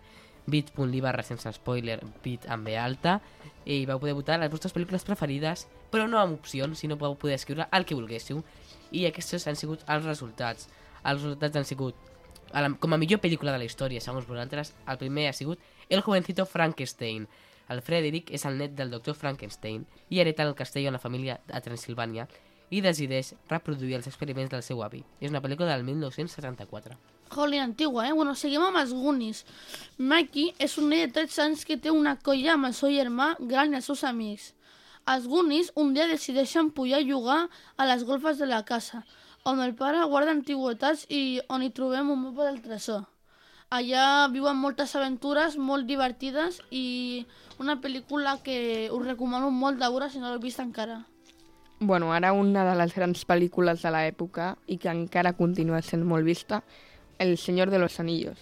[0.46, 3.22] bit.ly barra sense spoiler, bit amb B alta,
[3.64, 7.38] i vau poder votar les vostres pel·lícules preferides, però no amb opcions, sinó vau poder
[7.38, 8.41] escriure el que volguéssiu,
[8.91, 10.67] i aquests han sigut els resultats.
[11.03, 11.97] Els resultats han sigut,
[12.53, 15.62] a la, com a millor pel·lícula de la història, segons vosaltres, el primer ha sigut
[15.89, 17.27] El jovencito Frankenstein.
[17.69, 21.38] El Frederick és el net del doctor Frankenstein i hereta el castell en la família
[21.51, 22.27] a Transilvània
[22.73, 25.03] i decideix reproduir els experiments del seu avi.
[25.21, 26.97] És una pel·lícula del 1974.
[27.34, 28.13] Jolín, antigua, eh?
[28.13, 29.43] Bueno, seguim amb els Goonies.
[29.97, 33.34] Mikey és un nen de 13 anys que té una colla amb el seu germà
[33.39, 34.51] gran i els seus amics.
[35.04, 37.39] Els Goonies un dia decideixen pujar a jugar
[37.76, 39.02] a les golfes de la casa,
[39.44, 43.02] on el pare guarda antigüetats i on hi trobem un mapa del tresor.
[43.68, 47.26] Allà viuen moltes aventures molt divertides i
[47.60, 51.02] una pel·lícula que us recomano molt de veure si no l'heu vist encara.
[51.82, 56.24] Bueno, ara una de les grans pel·lícules de l'època i que encara continua sent molt
[56.24, 56.63] vista,
[57.20, 58.39] El senyor de los anillos.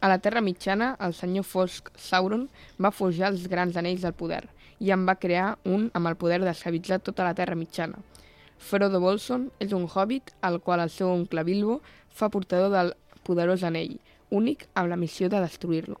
[0.00, 2.48] A la Terra Mitjana, el senyor Fosc Sauron
[2.80, 4.48] va forjar els grans anells del poder
[4.80, 8.00] i en va crear un amb el poder d'esclavitzar tota la Terra Mitjana.
[8.60, 13.64] Frodo Bolson és un hobbit al qual el seu oncle Bilbo fa portador del poderós
[13.64, 13.98] anell,
[14.30, 16.00] únic amb la missió de destruir-lo.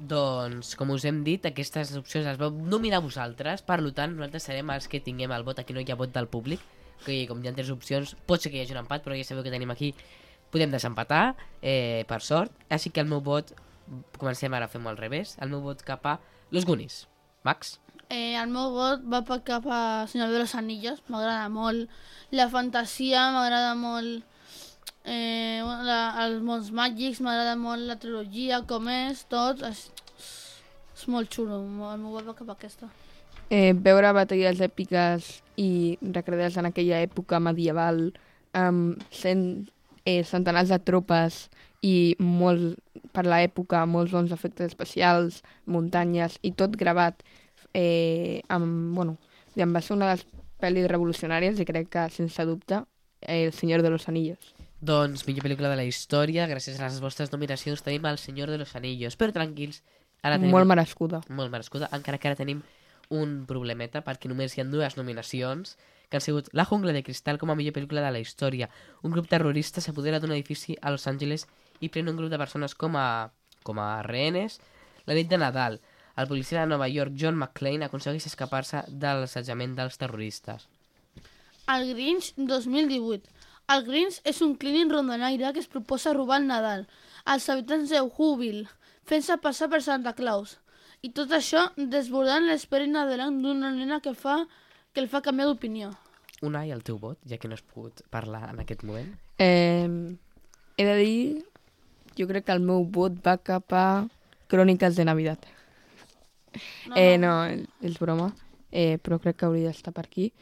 [0.00, 4.70] Doncs, com us hem dit, aquestes opcions les vau nominar vosaltres, per tant, nosaltres serem
[4.72, 5.58] els que tinguem el vot.
[5.60, 6.60] Aquí no hi ha vot del públic,
[7.04, 9.26] que com hi ha tres opcions, pot ser que hi hagi un empat, però ja
[9.28, 9.92] sabeu que tenim aquí,
[10.50, 12.52] podem desempatar, eh, per sort.
[12.70, 13.52] Així que el meu vot,
[14.18, 16.18] comencem ara a fer-ho al revés, el meu vot cap a
[16.50, 17.06] Los Goonies.
[17.42, 17.78] Max?
[18.10, 21.02] Eh, el meu vot va per cap a Senyor de los Anillos.
[21.08, 21.88] M'agrada molt
[22.34, 24.24] la fantasia, m'agrada molt
[25.04, 29.62] eh, la, els mons màgics, m'agrada molt la trilogia, com és, tot.
[29.68, 29.86] És,
[30.96, 32.90] és molt xulo, el meu vot va cap a aquesta.
[33.50, 38.10] Eh, veure batalles èpiques i recreades en aquella època medieval
[38.54, 39.70] amb cent,
[40.04, 41.48] eh, centenars de tropes
[41.82, 42.78] i molt,
[43.14, 47.22] per l'època, molts bons efectes especials, muntanyes i tot gravat
[47.74, 49.16] eh, amb, bueno,
[49.56, 50.26] em va ser una de les
[50.60, 52.82] pel·lis revolucionàries i crec que, sense dubte,
[53.20, 54.54] El Senyor de los Anillos.
[54.80, 58.60] Doncs, millor pel·lícula de la història, gràcies a les vostres nominacions tenim El Senyor de
[58.60, 59.16] los Anillos.
[59.20, 59.82] Però tranquils,
[60.22, 60.54] ara tenim...
[60.54, 61.20] Molt merescuda.
[61.28, 62.62] Molt merescuda, encara que ara tenim
[63.10, 65.76] un problemeta perquè només hi ha dues nominacions
[66.08, 68.70] que han sigut La jungla de cristal com a millor pel·lícula de la història.
[69.02, 71.46] Un grup terrorista s'apodera d'un edifici a Los Angeles
[71.80, 73.30] i pren un grup de persones com a,
[73.64, 74.60] com a rehenes
[75.06, 75.80] la nit de Nadal.
[76.16, 80.66] El policia de Nova York, John McClane, aconsegueix escapar-se de l'assetjament dels terroristes.
[81.70, 83.30] El Grinch 2018.
[83.70, 86.86] El Grinch és un clínic rondonaire que es proposa robar el Nadal
[87.24, 88.66] als habitants de Whoville,
[89.06, 90.58] fent-se passar per Santa Claus.
[91.02, 94.42] I tot això desbordant l'esperit nadalenc d'una nena que fa
[94.92, 95.92] que el fa canviar d'opinió.
[96.42, 99.12] Unai, el teu vot, ja que no has pogut parlar en aquest moment.
[99.38, 99.86] Eh,
[100.76, 101.49] he de dir,
[102.20, 103.86] jo crec que el meu vot va cap a
[104.50, 105.38] Cròniques de Navidad.
[106.88, 107.34] No, Eh, no,
[107.80, 108.32] és broma,
[108.70, 110.32] eh, però crec que hauria d'estar per aquí.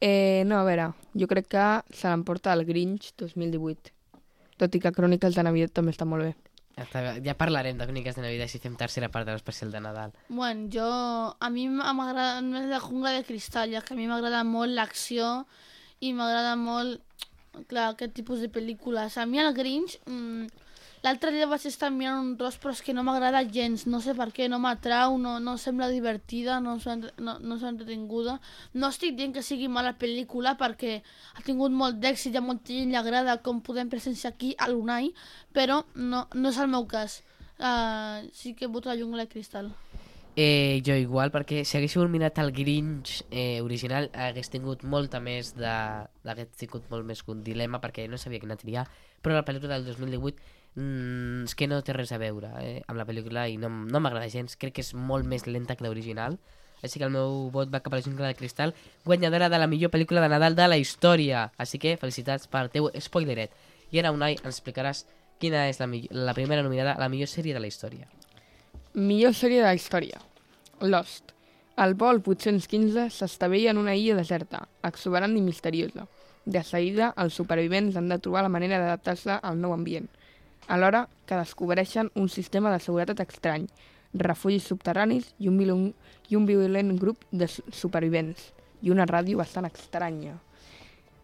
[0.00, 3.92] Eh, no, a veure, jo crec que se l'emporta el Grinch 2018.
[4.56, 6.36] Tot i que Cròniques de Navidad també està molt bé.
[7.24, 10.14] Ja parlarem de Cróniques de Navidad si fem tercera part de l'especial de Nadal.
[10.28, 10.86] Bueno, jo...
[11.40, 15.44] A mi m'agrada més la jungla de cristal, ja que a mi m'agrada molt l'acció
[16.00, 17.02] i m'agrada molt,
[17.68, 19.18] clar, aquest tipus de pel·lícules.
[19.18, 19.98] A mi el Grinch...
[20.06, 20.46] Mm,
[21.00, 24.12] L'altre dia vaig estar mirant un tros, però és que no m'agrada gens, no sé
[24.18, 28.36] per què, no m'atrau, no, no sembla divertida, no no, no entretinguda.
[28.74, 32.92] No estic dient que sigui mala pel·lícula perquè ha tingut molt d'èxit, ha molta gent
[32.92, 35.14] li agrada com podem presenciar aquí a l'UNAI,
[35.56, 37.22] però no, no és el meu cas.
[37.60, 39.72] Uh, sí que voto la jungla de cristal.
[40.36, 45.50] Eh, jo igual, perquè si haguéssiu mirat el Grinch eh, original hagués tingut molta més
[45.56, 45.72] de...
[46.24, 48.86] hagués tingut molt més que un dilema perquè no sabia quina triar,
[49.20, 53.00] però la pel·lícula del 2018 mm, és que no té res a veure eh, amb
[53.00, 56.38] la pel·lícula i no, no m'agrada gens, crec que és molt més lenta que l'original,
[56.82, 59.68] així que el meu vot va cap a la jungla de cristal, guanyadora de la
[59.68, 63.52] millor pel·lícula de Nadal de la història, així que felicitats per teu spoileret.
[63.90, 65.04] I ara, Unai, ens explicaràs
[65.40, 65.88] quina és la,
[66.28, 68.08] la primera nominada a la millor sèrie de la història.
[68.94, 70.20] Millor sèrie de la història.
[70.80, 71.34] Lost.
[71.80, 76.06] El vol 815 s'estavella en una illa deserta, exuberant i misteriosa.
[76.44, 80.08] De seguida, els supervivents han de trobar la manera d'adaptar-se al nou ambient.
[80.70, 83.66] Alhora que descobreixen un sistema de seguretat estrany,
[84.14, 85.90] refugis subterranis i un, violent,
[86.30, 88.52] i un violent grup de su- supervivents.
[88.82, 90.38] I una ràdio bastant estranya.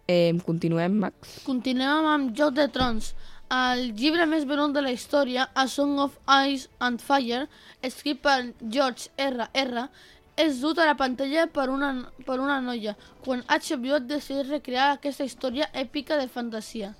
[0.08, 1.40] Eh, continuem, Max?
[1.46, 3.14] Continuem amb Joc de Trons.
[3.50, 6.18] El llibre més venut de la història, A Song of
[6.50, 7.46] Ice and Fire,
[7.82, 9.48] escrit per George R.
[9.54, 9.86] R.,
[10.36, 11.90] és dut a la pantalla per una,
[12.26, 12.92] per una noia,
[13.24, 16.90] quan HBO decideix recrear aquesta història èpica de fantasia.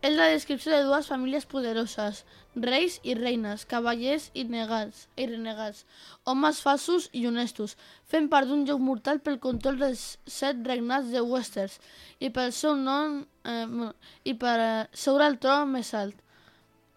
[0.00, 2.22] És la descripció de dues famílies poderoses,
[2.56, 5.84] reis i reines, cavallers i negats, i renegats,
[6.24, 7.76] homes falsos i honestos,
[8.08, 11.76] fent part d'un joc mortal pel control dels set regnats de Westeros
[12.18, 13.90] i pel seu nom eh,
[14.24, 14.72] i per eh,
[15.04, 16.16] seure al tron més alt.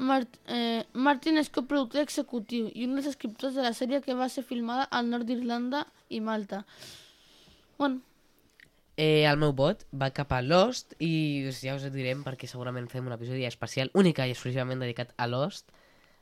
[0.03, 4.31] Mart, eh, Martin és coproductor executiu i un dels escriptors de la sèrie que va
[4.31, 6.63] ser filmada al nord d'Irlanda i Malta.
[7.77, 8.01] Bueno,
[8.95, 12.85] Eh, el meu vot va cap a Lost i ja us ho direm perquè segurament
[12.91, 15.71] fem un episodi especial única i exclusivament dedicat a Lost.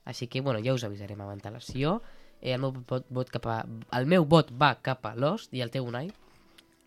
[0.06, 2.00] Així que, bueno, ja us avisarem amb antelació.
[2.40, 3.60] Eh, el, meu vot, vot cap a,
[4.00, 6.10] el meu vot va cap a Lost i el teu, Unai?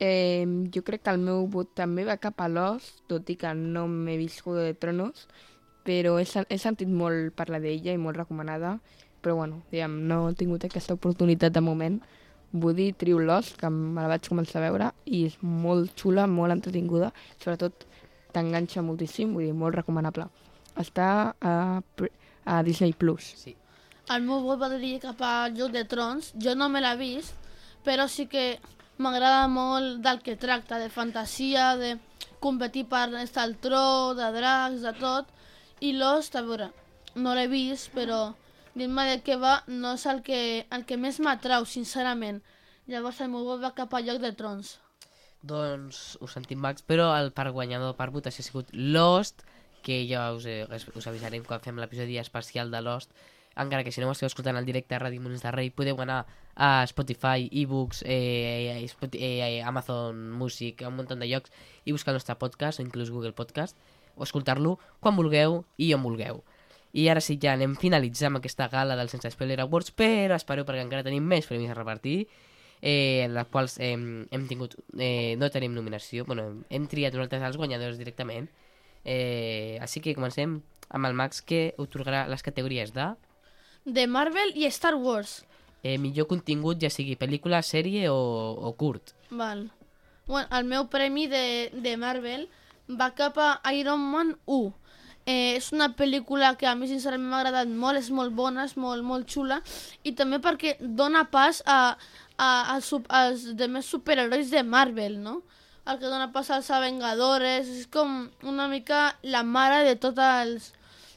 [0.01, 3.53] Eh, jo crec que el meu vot també va cap a Lost, tot i que
[3.55, 5.28] no m'he vist Juego de Tronos,
[5.85, 8.78] però he, he sentit molt parlar d'ella i molt recomanada,
[9.20, 12.01] però bueno, diguem, no he tingut aquesta oportunitat de moment.
[12.55, 16.28] Vull dir Triu Lost, que me la vaig començar a veure, i és molt xula,
[16.30, 17.11] molt entretinguda,
[17.42, 17.86] sobretot
[18.34, 20.28] t'enganxa moltíssim, vull dir, molt recomanable.
[20.78, 22.94] Està a, a Disney+.
[22.98, 23.32] Plus.
[23.42, 23.55] Sí.
[24.14, 26.32] El meu vot va dirigir cap a Joc de Trons.
[26.46, 27.34] Jo no me l'he vist,
[27.86, 28.59] però sí que
[29.02, 31.96] m'agrada molt del que tracta, de fantasia, de
[32.44, 35.30] competir per estar al tro, de dracs, de tot.
[35.80, 36.70] I Lost, a veure,
[37.16, 38.34] no l'he vist, però
[38.74, 42.42] dir-me de què va no és el que, el que més m'atrau, sincerament.
[42.90, 44.78] Llavors el meu vot va cap a Joc de Trons.
[45.44, 49.42] Doncs ho sentim, Max, però el part guanyador per votació ha sigut Lost,
[49.84, 53.12] que ja us, eh, us avisarem quan fem l'episodi especial de Lost,
[53.56, 56.24] encara que si no esteu escoltant en directe a Ràdio Molins de Rei, podeu anar
[56.56, 61.52] a Spotify, ebooks, eh, eh, Spot- eh, Amazon Music, un munt de llocs,
[61.84, 63.76] i buscar el nostre podcast, o inclús Google Podcast,
[64.16, 66.42] o escoltar-lo quan vulgueu i on vulgueu.
[66.95, 70.66] I ara sí, ja anem finalitzant amb aquesta gala del Sense Spoiler Awards, però espereu
[70.66, 72.28] perquè encara tenim més premis a repartir,
[72.80, 77.16] eh, en les quals eh, hem tingut, eh, no tenim nominació, bueno, hem, hem triat
[77.16, 78.47] nosaltres els guanyadors directament,
[79.05, 80.61] eh, així que comencem
[80.95, 83.14] amb el Max que otorgarà les categories de
[83.84, 85.45] De Marvel i Star Wars.
[85.82, 89.12] eh, millor contingut, ja sigui pel·lícula, sèrie o, o curt.
[89.30, 89.70] Val.
[90.26, 92.49] Bueno, el meu premi de, de Marvel
[92.88, 94.72] va cap a Iron Man 1.
[95.24, 98.76] Eh, és una pel·lícula que a mi sincerament m'ha agradat molt, és molt bona, és
[98.76, 99.62] molt, molt xula,
[100.04, 101.96] i també perquè dona pas a,
[102.36, 105.40] a, als, als demés superherois de Marvel, no?
[105.88, 110.72] El que dona pas als Avengadores, és com una mica la mare de tots els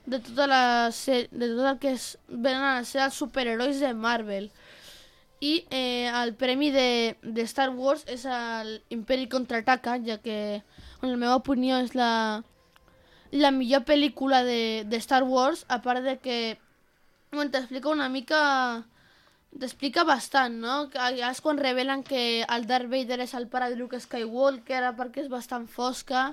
[0.07, 4.49] de tota la de tot el que es, venen a ser els superherois de Marvel.
[5.43, 10.63] I eh, el premi de, de Star Wars és el Imperi Contraataca, ja que,
[11.03, 12.41] en la meva opinió, és la,
[13.32, 16.38] la millor pel·lícula de, de Star Wars, a part de que
[17.32, 18.86] bueno, t'explica una mica...
[19.57, 20.73] T'explica bastant, no?
[21.23, 25.30] És quan revelen que el Darth Vader és el pare de Luke Skywalker, perquè és
[25.32, 26.28] bastant fosca,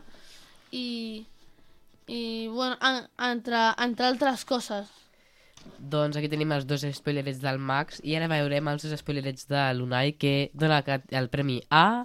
[0.74, 1.24] i,
[2.10, 2.20] i
[2.50, 4.90] bueno, en, entre, entre altres coses.
[5.78, 9.62] Doncs aquí tenim els dos spoilerets del Max i ara veurem els dos spoilerets de
[9.78, 12.04] l'Unai que dona el premi a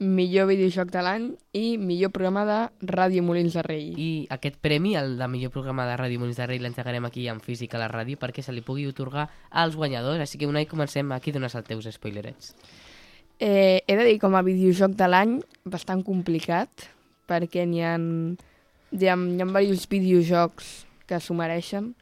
[0.00, 3.90] Millor videojoc de l'any i millor programa de Ràdio Molins de Rei.
[4.00, 7.40] i aquest premi, el de millor programa de Ràdio Molins de Rei, l'entregarem aquí en
[7.44, 10.20] física a la ràdio perquè se li pugui otorgar als guanyadors.
[10.24, 11.12] Així que Unai, comencem.
[11.12, 12.54] Aquí dones els teus spoilerets.
[13.38, 16.88] Eh, he de dir com a videojoc de l'any bastant complicat
[17.28, 20.72] perquè n'hi ha, hi ha, hi ha diversos videojocs
[21.06, 21.94] que s'ho mereixen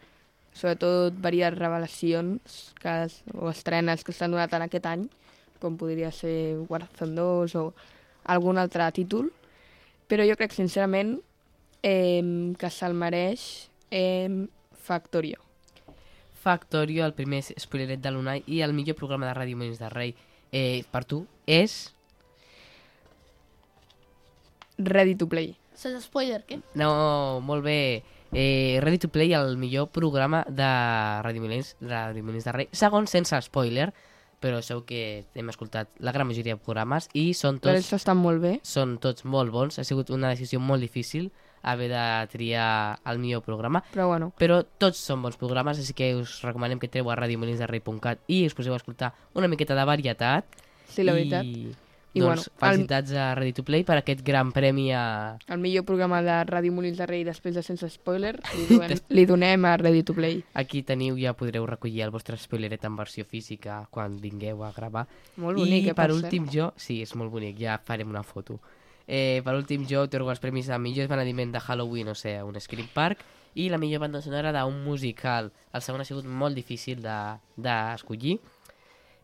[0.59, 5.07] sobretot diverses revelacions que es, o estrenes que s'han donat en aquest any
[5.63, 7.65] com podria ser Warzone 2 o
[8.35, 9.31] algun altre títol
[10.09, 11.19] però jo crec sincerament
[11.83, 12.23] eh,
[12.59, 14.47] que se'l mereix eh,
[14.89, 15.45] Factorio
[16.39, 20.15] Factorio, el primer spoileret de l'Unai i el millor programa de Ràdio Molins de Rei
[20.53, 21.95] eh, per tu és...
[24.79, 26.59] Ready to Play Sense spoiler, què?
[26.75, 28.03] No, molt bé.
[28.33, 30.67] Eh, Ready to Play, el millor programa de
[31.23, 32.69] Ràdio Molins, de Ràdio Molins de Rei.
[32.75, 33.93] Segon, sense spoiler,
[34.41, 35.01] però sabeu que
[35.35, 38.55] hem escoltat la gran majoria de programes i són però tots, això està molt bé
[38.63, 39.79] són tots molt bons.
[39.79, 41.31] Ha sigut una decisió molt difícil
[41.63, 46.13] haver de triar el millor programa, però bueno però tots són bons programes, així que
[46.17, 50.47] us recomanem que treu a radiomolinsderrei.cat i us poseu a escoltar una miqueta de varietat.
[50.89, 54.23] sí, la I, veritat I doncs, bueno, el- felicitats a Ready to Play per aquest
[54.25, 58.39] gran premi a, El millor programa de Ràdio Molins de Rei després de Sense Spoiler
[58.57, 60.43] li donem, li donem a Ready to Play.
[60.55, 65.07] Aquí teniu, ja podreu recollir el vostre spoileret en versió física quan vingueu a gravar.
[65.37, 68.23] Molt bonic, I eh, per per últim jo, sí, és molt bonic, ja farem una
[68.25, 68.59] foto.
[69.07, 72.59] Eh, per últim jo otorgo els premis a millor esvenediment de Halloween, o sigui, un
[72.61, 73.23] Scream Park,
[73.55, 75.53] i la millor banda sonora d'un musical.
[75.73, 77.01] El segon ha sigut molt difícil
[77.57, 78.37] d'escollir.
[78.39, 78.57] De,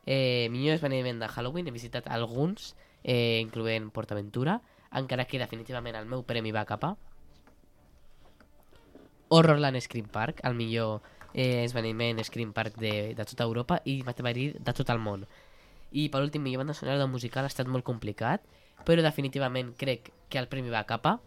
[0.07, 4.61] eh, millor esvenediment de Halloween, he visitat alguns, eh, incloent PortAventura,
[4.93, 6.95] encara que definitivament el meu premi va cap a...
[9.29, 11.03] Horrorland Scream Park, el millor
[11.33, 15.01] eh, esdeveniment Scream Park de, de tota Europa i m'atreviria a dir de tot el
[15.03, 15.25] món.
[15.91, 18.45] I per últim, millor banda sonora de musical ha estat molt complicat,
[18.85, 21.19] però definitivament crec que el premi va cap a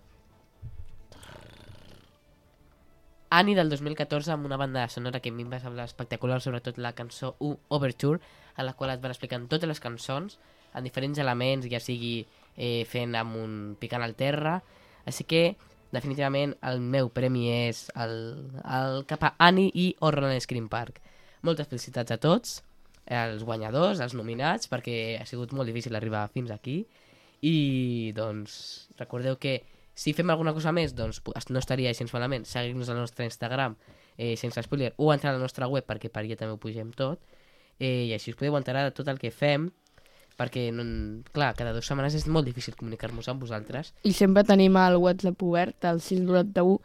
[3.29, 6.77] Annie del 2014 amb una banda sonora que a mi em va semblar espectacular, sobretot
[6.79, 8.21] la cançó U Overture,
[8.55, 10.37] a la qual et van explicant totes les cançons
[10.73, 12.21] en diferents elements, ja sigui
[12.55, 14.61] eh, fent amb un picant al terra.
[15.07, 15.41] Així que,
[15.91, 18.15] definitivament, el meu premi és el,
[18.63, 21.01] el cap a Annie i Horror Scream Park.
[21.43, 22.61] Moltes felicitats a tots,
[23.07, 26.81] els guanyadors, els nominats, perquè ha sigut molt difícil arribar fins aquí.
[27.43, 29.59] I, doncs, recordeu que
[29.97, 32.45] si fem alguna cosa més, doncs no estaria gens malament.
[32.45, 33.75] Seguir-nos al nostre Instagram,
[34.15, 36.91] eh, sense spoiler, o entrar a la nostra web, perquè per allà també ho pugem
[36.93, 37.23] tot.
[37.79, 39.71] Eh, I així us podeu enterar de tot el que fem,
[40.37, 40.85] perquè, no,
[41.33, 43.95] clar, cada dues setmanes és molt difícil comunicar-nos amb vosaltres.
[44.05, 46.77] I sempre tenim el WhatsApp obert, el 691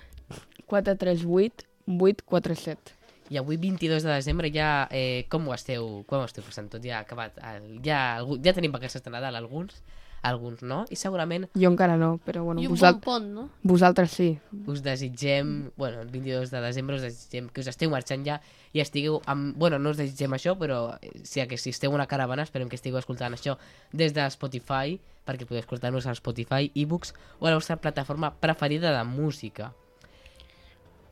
[0.72, 2.96] 438 847.
[3.32, 4.88] I avui, 22 de desembre, ja...
[4.90, 6.80] Eh, com ho esteu, com ho esteu passant tot?
[6.84, 7.36] Ja ha acabat...
[7.52, 9.82] El, ja, algú, ja tenim vacances de Nadal, alguns,
[10.22, 13.48] alguns no, i segurament Jo encara no, però bueno, I un vosal bon pont, no?
[13.66, 14.28] vosaltres sí.
[14.70, 18.38] us desitgem, bueno, el 22 de desembre us desitgem que us esteu marxant ja
[18.72, 22.06] i estigueu amb, bueno, no us desitgem això, però eh, si que si esteu una
[22.06, 23.58] caravana, esperem que estigueu escoltant això
[23.92, 28.96] des de Spotify, perquè podeu escoltar-nos a Spotify, ebooks o a la vostra plataforma preferida
[28.96, 29.74] de música,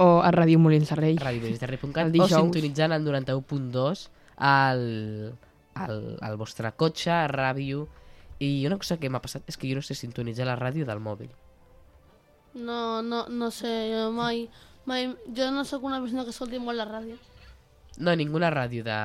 [0.00, 1.16] O a Ràdio Molins de Rei.
[1.20, 2.32] radioministeri.cat, El o dijous.
[2.32, 4.06] sintonitzant el 91.2
[4.38, 5.34] al,
[5.74, 7.84] al, al vostre cotxe, a ràdio,
[8.40, 10.98] i una cosa que m'ha passat és que jo no sé sintonitzar la ràdio del
[11.00, 11.28] mòbil.
[12.54, 14.48] No, no, no sé, jo mai,
[14.90, 15.10] mai...
[15.36, 17.18] Jo no sóc una persona que escolti molt la ràdio.
[18.00, 18.96] No, ninguna ràdio de...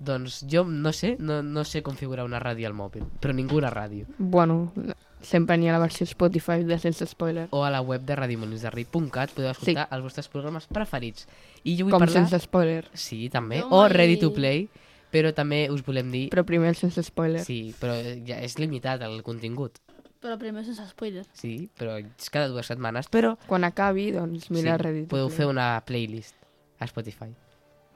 [0.00, 4.06] Doncs jo no sé, no, no sé configurar una ràdio al mòbil, però ninguna ràdio.
[4.16, 4.72] Bueno,
[5.20, 7.48] sempre n'hi ha la versió Spotify de sense spoiler.
[7.52, 11.26] O a la web de radiomolinsderrei.cat podeu escoltar els vostres programes preferits.
[11.68, 12.16] I jo vull Com parlar...
[12.22, 12.86] sense spoiler.
[12.96, 13.60] Sí, també.
[13.60, 14.70] Jo O mai- Ready to Play,
[15.10, 16.26] però també us volem dir...
[16.32, 17.42] Però primer sense spoiler.
[17.44, 17.96] Sí, però
[18.26, 19.80] ja és limitat el contingut.
[20.20, 21.24] Però primer sense spoiler.
[21.36, 23.08] Sí, però és cada dues setmanes.
[23.12, 25.06] Però Quan acabi, doncs mira sí, Reddit.
[25.08, 26.36] podeu fer una playlist
[26.78, 27.30] a Spotify.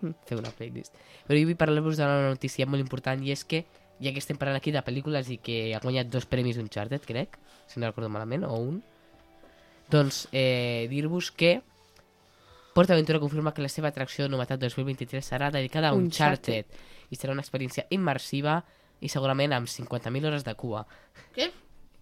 [0.01, 0.15] Mm.
[0.29, 0.97] Fer una playlist.
[1.29, 3.62] Però jo vull parlar-vos d'una notícia molt important i és que,
[4.01, 7.39] ja que estem parlant aquí de pel·lícules i que ha guanyat dos premis Uncharted, crec,
[7.69, 8.81] si no recordo malament, o un,
[9.93, 11.59] doncs eh, dir-vos que
[12.75, 16.65] PortAventura confirma que la seva atracció de novetat 2023 serà dedicada a Uncharted.
[16.65, 18.62] Uncharted i serà una experiència immersiva
[19.00, 20.86] i segurament amb 50.000 hores de cua.
[21.34, 21.50] Què?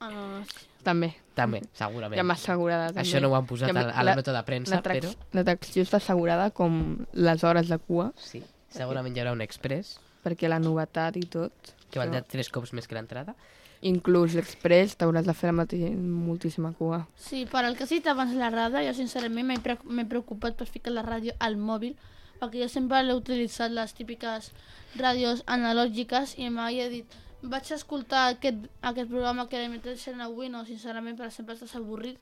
[0.00, 0.66] Ah, sí.
[0.82, 1.12] També.
[1.38, 2.18] També, segurament.
[2.18, 2.88] Ja m'ha assegurada.
[2.90, 3.00] També.
[3.04, 5.12] Això no ho han posat Ja a, la nota de premsa, però...
[5.32, 8.42] L'atracció està assegurada com les hores de cua, Sí,
[8.74, 11.52] segurament hi haurà un express perquè la novetat i tot.
[11.92, 13.34] que valdrà tres cops més que l'entrada.
[13.82, 17.00] Inclús l'express t'hauràs de fer la mati- moltíssima cua.
[17.18, 19.46] Sí, per al que has dit abans la ràdio, jo sincerament
[19.84, 21.96] m'he preocupat per ficar la ràdio al mòbil,
[22.42, 24.50] perquè jo sempre l'he utilitzat les típiques
[24.98, 30.60] ràdios analògiques i mai he dit vaig escoltar aquest, aquest programa que emeteixen avui, no,
[30.66, 32.18] sincerament, per exemple, estàs avorrit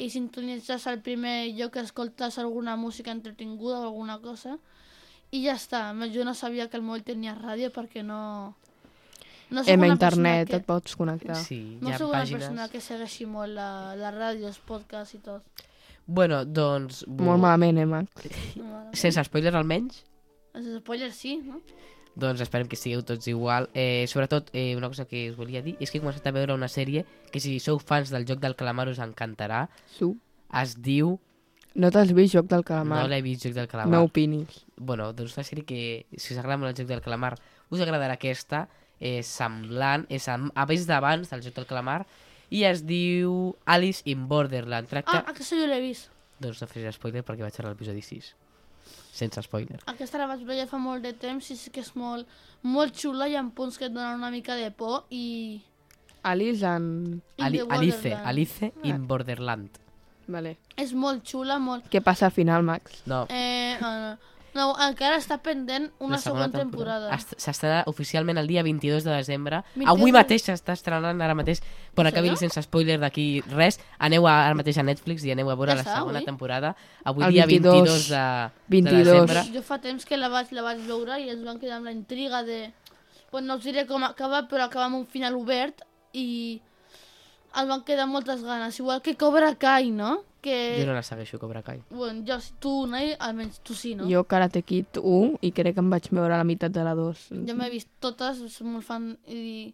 [0.00, 4.54] i sintonitzes al primer lloc que escoltes alguna música entretinguda o alguna cosa
[5.32, 5.82] i ja està.
[6.14, 8.54] Jo no sabia que el mòbil tenia ràdio perquè no...
[9.52, 11.36] No soc Hem a una internet, que- et pots connectar.
[11.36, 12.40] Sí, no sóc una pàgines...
[12.40, 15.44] persona que segueixi molt la, la ràdio, els podcasts i tot.
[16.06, 17.04] Bueno, doncs...
[17.06, 18.28] Molt malament, eh, Max?
[18.98, 20.02] Sense spoilers almenys,
[20.52, 21.62] Els spoilers sí, no?
[22.14, 23.70] doncs esperem que sigueu tots igual.
[23.72, 26.52] Eh, sobretot, eh, una cosa que us volia dir és que he començat a veure
[26.52, 29.68] una sèrie que si sou fans del joc del calamar us encantarà.
[29.88, 30.16] Su.
[30.60, 31.18] Es diu...
[31.74, 32.98] No t'has vist Joc del Calamar?
[33.00, 33.94] No l'he vist, joc del calamar.
[33.94, 34.66] No opinis.
[34.76, 37.38] bueno, doncs una sèrie que, si us agrada molt el joc del calamar,
[37.72, 38.66] us agradarà aquesta,
[39.00, 42.02] és semblant, és amb avis d'abans del joc del calamar,
[42.52, 44.86] i es diu Alice in Borderland.
[44.86, 45.18] Ah, Tracta...
[45.32, 46.10] aquesta jo l'he vist.
[46.42, 48.32] Doncs no faré spoiler perquè vaig a l'episodi 6.
[49.12, 49.78] Sense spoiler.
[49.92, 52.28] Aquesta la vaig veure ja fa molt de temps i sí que és molt,
[52.64, 55.60] molt xula i amb punts que et donen una mica de por i...
[56.22, 57.22] Alice en...
[57.36, 58.12] in Ali Alice.
[58.14, 59.80] Alice in Borderland.
[60.32, 60.56] Vale.
[60.78, 61.88] És molt xula, molt...
[61.92, 63.02] Què passa al final, Max?
[63.10, 64.18] No, Eh, uh, no,
[64.54, 67.14] encara està pendent una segona segona temporada.
[67.14, 69.62] Est- S'estrenarà oficialment el dia 22 de desembre.
[69.74, 71.62] 22 Avui mateix s'està estrenant, ara mateix.
[71.94, 75.48] Quan En acabi sense spoiler d'aquí res, aneu a, ara mateix a Netflix i aneu
[75.50, 76.24] a veure Ja la segona avui?
[76.26, 76.74] temporada.
[77.04, 78.92] Avui El dia 22, 22 de, 22.
[78.98, 79.44] de desembre.
[79.54, 81.92] Jo fa temps que la vaig, la vaig veure i ens van quedar amb la
[81.92, 82.72] intriga de...
[83.30, 85.80] Bueno, no us diré com acaba, però acaba amb un final obert
[86.12, 86.60] i
[87.56, 88.78] ens van quedar moltes ganes.
[88.78, 90.24] Igual que Cobra Kai, no?
[90.42, 90.56] Que...
[90.80, 91.78] Jo no la segueixo, Cobra Kai.
[91.90, 94.08] Bueno, jo, tu, Unai, almenys tu sí, no?
[94.10, 97.28] Jo Karate Kid 1 i crec que em vaig veure la meitat de la 2.
[97.46, 99.72] Jo m'he vist totes, soc molt fan i...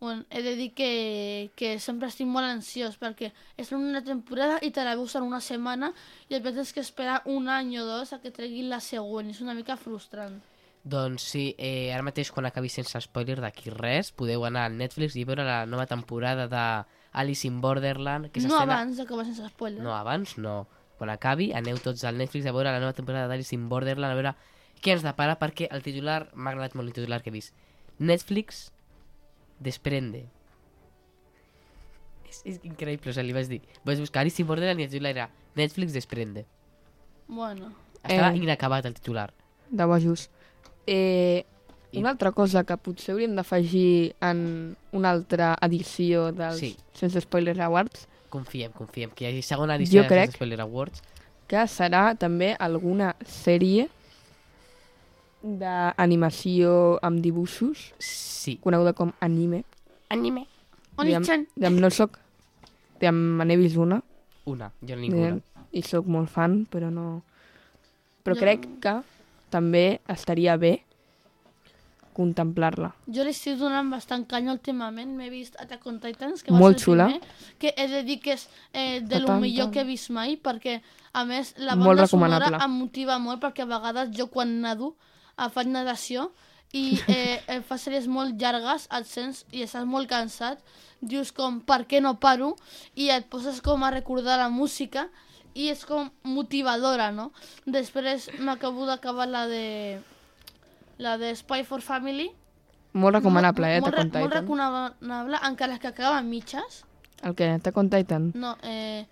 [0.00, 4.70] Bueno, he de dir que, que sempre estic molt ansiós perquè és una temporada i
[4.72, 5.90] te la veus en una setmana
[6.30, 9.28] i et tens que esperar un any o dos a que treguin la següent.
[9.28, 10.40] És una mica frustrant.
[10.82, 15.18] Doncs sí, eh, ara mateix quan acabi sense spoiler d'aquí res, podeu anar al Netflix
[15.20, 16.64] i veure la nova temporada de
[17.12, 18.30] Alice in Borderland.
[18.30, 19.82] Que no abans d'acabar sense spoiler.
[19.82, 20.66] No, abans no.
[20.98, 24.18] Quan acabi, aneu tots al Netflix a veure la nova temporada d'Alice in Borderland, a
[24.18, 24.34] veure
[24.82, 27.54] què ens depara, perquè el titular, m'ha agradat molt el titular que he vist.
[27.98, 28.70] Netflix
[29.60, 30.26] desprende.
[32.30, 33.60] És, és increïble, o sigui, li vaig dir.
[33.84, 36.46] Vaig buscar Alice in Borderland i el titular era Netflix desprende.
[37.26, 38.38] Bueno, Estava Eh.
[38.38, 39.34] inacabat el titular.
[39.68, 40.30] De bojos.
[40.86, 41.44] Eh,
[41.98, 46.76] una altra cosa que potser hauríem d'afegir en una altra edició dels Sí.
[46.94, 51.02] Sense Spoilers Awards, Confiem, confiem, que hi hagi segona edició Jo dels crec- Spoiler Awards.
[51.48, 53.88] que serà també alguna sèrie
[55.42, 58.56] d'animació amb dibuixos, Sí.
[58.62, 59.64] coneguda com anime.
[60.08, 60.46] Anime.
[60.96, 62.18] Oni-chan, Diguem, no soc...
[63.00, 64.02] Diguem, me n'he vist una,
[64.44, 65.16] Una, jo ninguna.
[65.16, 65.40] diguem,
[65.72, 67.22] i sóc molt fan, però no...
[68.22, 68.40] Però No.
[68.40, 69.00] crec que
[69.50, 70.82] també estaria bé
[72.20, 72.92] contemplar-la.
[73.08, 75.16] jo li estic donant bastant canya últimament.
[75.16, 77.06] M'he vist Attack on Titans, que Molt va ser xula.
[77.08, 80.12] el primer, que he de dir que és eh, de lo millor que he vist
[80.14, 80.80] mai, perquè,
[81.12, 84.94] a més, la Molt banda sonora em motiva molt, perquè a vegades jo quan nado
[85.38, 86.30] eh, faig natació
[86.72, 90.62] i eh, eh, fa sèries molt llargues, et sents i estàs molt cansat,
[91.00, 92.54] dius com, per què no paro?
[92.94, 95.08] I et poses com a recordar la música
[95.54, 97.30] i és com motivadora, no?
[97.66, 99.64] Després m'acabo d'acabar la de
[101.00, 102.30] la de Spy for Family.
[102.92, 104.42] Molt recomanable, eh, molt, Attack on re- molt Titan.
[104.42, 106.84] recomanable, encara que acaba en mitges.
[107.22, 107.48] El que?
[107.48, 108.32] Attack on Titan?
[108.34, 109.06] No, eh,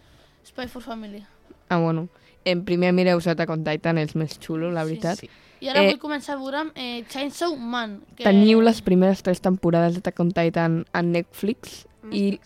[0.45, 1.25] Spy for Family.
[1.69, 2.09] Ah, bueno.
[2.45, 5.19] En primer mireu Attack on Titan, és més xulo, la Sí, veritat.
[5.19, 5.31] Sí.
[5.61, 8.03] I ara Eh, vull començar a veure eh, Chainsaw Man.
[8.17, 8.25] Que...
[8.25, 12.39] Teniu les primeres tres temporades d'Attack on Titan a Netflix i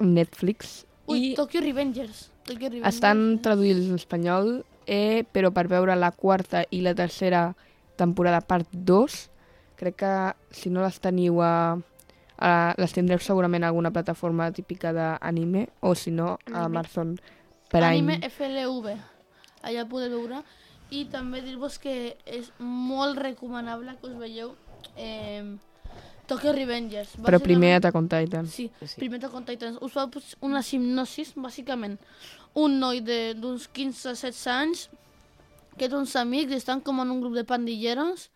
[0.00, 2.30] Netflix Ui, i Tokyo Revengers.
[2.44, 2.94] Tokyo Revengers.
[2.94, 7.54] estan traduïts en espanyol, eh, però per veure la quarta i la tercera
[7.96, 9.16] temporada part 2,
[9.76, 10.12] crec que
[10.50, 11.76] si no les teniu a,
[12.38, 16.64] a les tindreu segurament a alguna plataforma típica d'anime o si no a.
[16.64, 17.16] Amazon
[17.70, 17.86] Prime.
[18.14, 18.96] Anime FLV.
[19.66, 20.42] Allà podeu veure.
[20.94, 24.52] I també dir-vos que és molt recomanable que us veieu
[24.96, 25.42] eh,
[26.30, 27.16] Tokyo Revengers.
[27.26, 28.46] Però primer Attack on Titan.
[28.46, 28.94] Sí, Sí.
[29.00, 29.78] primer Attack on Titans.
[29.82, 31.98] Us fa pues, una hipnosis, bàsicament.
[32.54, 34.88] Un noi de- d'uns 15-16 anys
[35.78, 38.30] que uns amics estan com en un grup de pandilleros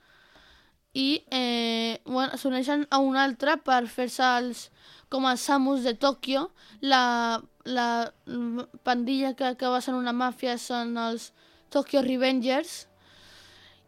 [0.93, 4.68] i eh, bueno, s'uneixen a un altre per fer-se els,
[5.09, 6.49] com els amos de Tòquio.
[6.80, 11.30] La, la mm, pandilla que acaba sent una màfia són els
[11.70, 12.86] Tokyo Revengers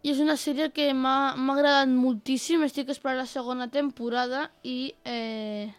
[0.02, 5.70] i és una sèrie que m'ha agradat moltíssim, estic esperant la segona temporada i eh,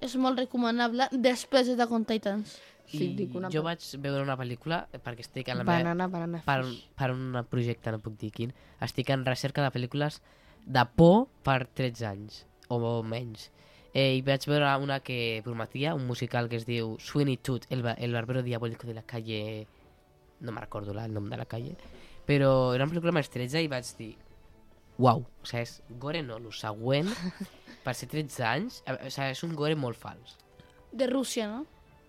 [0.00, 2.56] és molt recomanable després de on Titans.
[2.86, 5.78] Sí, I dic una jo vaig veure una pel·lícula perquè estic en la meva...
[5.82, 6.60] Banana, banana per,
[6.96, 10.20] per un projecte, no puc dir quin, estic en recerca de pel·lícules
[10.66, 13.50] de por per 13 anys, o menys.
[13.96, 17.82] Eh, I vaig veure una que prometia, un musical que es diu Sweeney Todd, el,
[17.96, 19.66] el barbero diabólico de la calle...
[20.40, 21.76] No me recordo la- el nom de la calle.
[22.26, 24.10] Però era una pel·lícula més 13 i vaig dir...
[24.98, 27.08] Uau, o sigui, és gore no, el següent,
[27.84, 30.36] per ser 13 anys, eh, o sigui, és un gore molt fals.
[30.92, 31.64] De Rússia, no?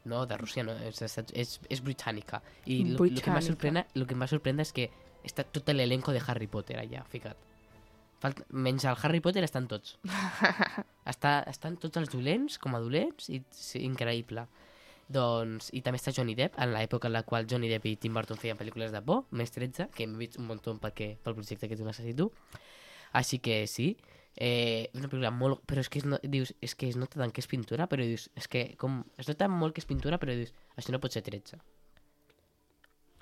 [0.07, 2.41] No, de Rússia no, és, és, és, és britànica.
[2.65, 4.87] I el que em va sorprendre, lo que em va sorprendre és que
[5.27, 7.43] està tot l'elenco de Harry Potter allà, ficat.
[8.21, 9.97] Falta, menys el Harry Potter estan tots.
[11.11, 14.47] Està, estan tots els dolents com a dolents i sí, increïble.
[15.07, 18.17] Doncs, i també està Johnny Depp, en l'època en la qual Johnny Depp i Tim
[18.17, 21.69] Burton feien pel·lícules de por, més 13, que hem vist un munt perquè, pel projecte
[21.69, 22.31] que tu necessito.
[23.15, 23.93] Així que sí,
[24.37, 25.63] eh, una pel·lícula molt...
[25.67, 28.27] Però és que no, dius, és que es nota tant que és pintura, però dius,
[28.37, 29.01] és que com...
[29.17, 31.59] Es nota molt que és pintura, però dius, això no pot ser 13.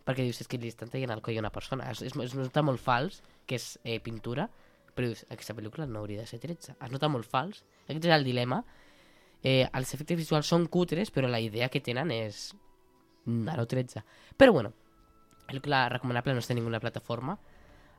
[0.05, 1.87] Perquè dius, és que li estan traient el coll a una persona.
[1.91, 4.49] Es, es, es nota molt fals que és eh, pintura,
[4.93, 6.75] però dius, aquesta pel·lícula no hauria de ser 13.
[6.75, 7.63] Es nota molt fals.
[7.87, 8.61] Aquest és el dilema.
[9.41, 12.51] Eh, els efectes visuals són cutres, però la idea que tenen és...
[13.25, 14.03] Nano 13.
[14.37, 14.69] Però bueno,
[15.47, 17.39] pel·lícula recomanable no està en ninguna plataforma,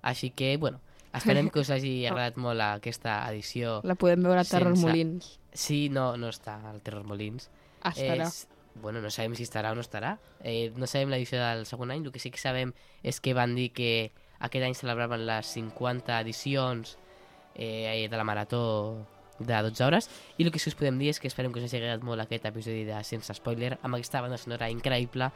[0.06, 0.78] així que, bueno,
[1.14, 3.80] esperem que us hagi agradat molt aquesta edició.
[3.84, 5.38] La podem veure a Terror Sense- Molins.
[5.52, 7.50] Sí, no, no està al Terror Molins.
[7.84, 8.26] Estarà.
[8.26, 10.18] És, bueno, no sabem si estarà o no estarà.
[10.42, 12.04] Eh, no sabem l'edició del segon any.
[12.04, 16.20] El que sí que sabem és que van dir que aquest any celebraven les 50
[16.20, 16.98] edicions
[17.54, 19.06] eh, de la marató
[19.38, 21.66] de 12 hores i el que sí us podem dir és que esperem que us
[21.68, 25.30] hagi agradat molt aquest episodi de Sense Spoiler amb aquesta banda sonora increïble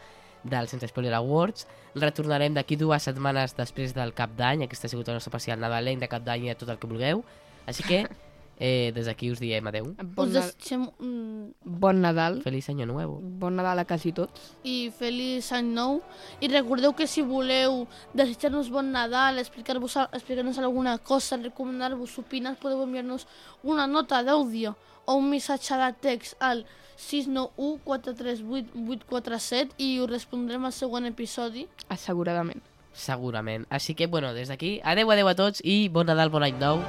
[0.45, 1.66] del Sense Spoiler Awards.
[1.95, 4.64] Retornarem d'aquí dues setmanes després del cap d'any.
[4.64, 6.91] Aquesta ha sigut el nostre especial nadalenc de cap d'any i de tot el que
[6.91, 7.24] vulgueu.
[7.66, 8.05] Així que
[8.62, 9.86] Eh, des d'aquí us diem adeu.
[10.14, 10.53] Bon, Us
[11.01, 11.55] un...
[11.64, 12.43] bon Nadal.
[12.45, 13.14] Feliç any nou.
[13.41, 14.53] Bon Nadal a quasi tots.
[14.62, 16.03] i feliç any nou.
[16.45, 22.84] I recordeu que si voleu desitjar-nos bon Nadal, explicar-vos explicar alguna cosa, recomanar-vos opinar, podeu
[22.84, 23.26] enviar-nos
[23.62, 24.76] una nota d'àudio
[25.11, 26.64] o un missatge de text al
[27.00, 31.66] 691 438 847 i us respondrem al següent episodi.
[31.88, 32.62] Asseguradament.
[32.94, 33.66] Segurament.
[33.70, 36.82] Així que, bueno, des d'aquí, adeu, adeu a tots i bon Nadal, bon any nou.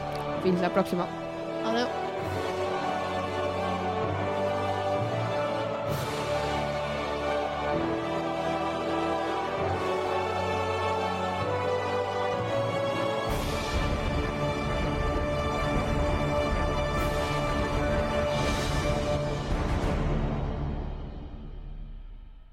[0.45, 1.09] Fins la pròxima.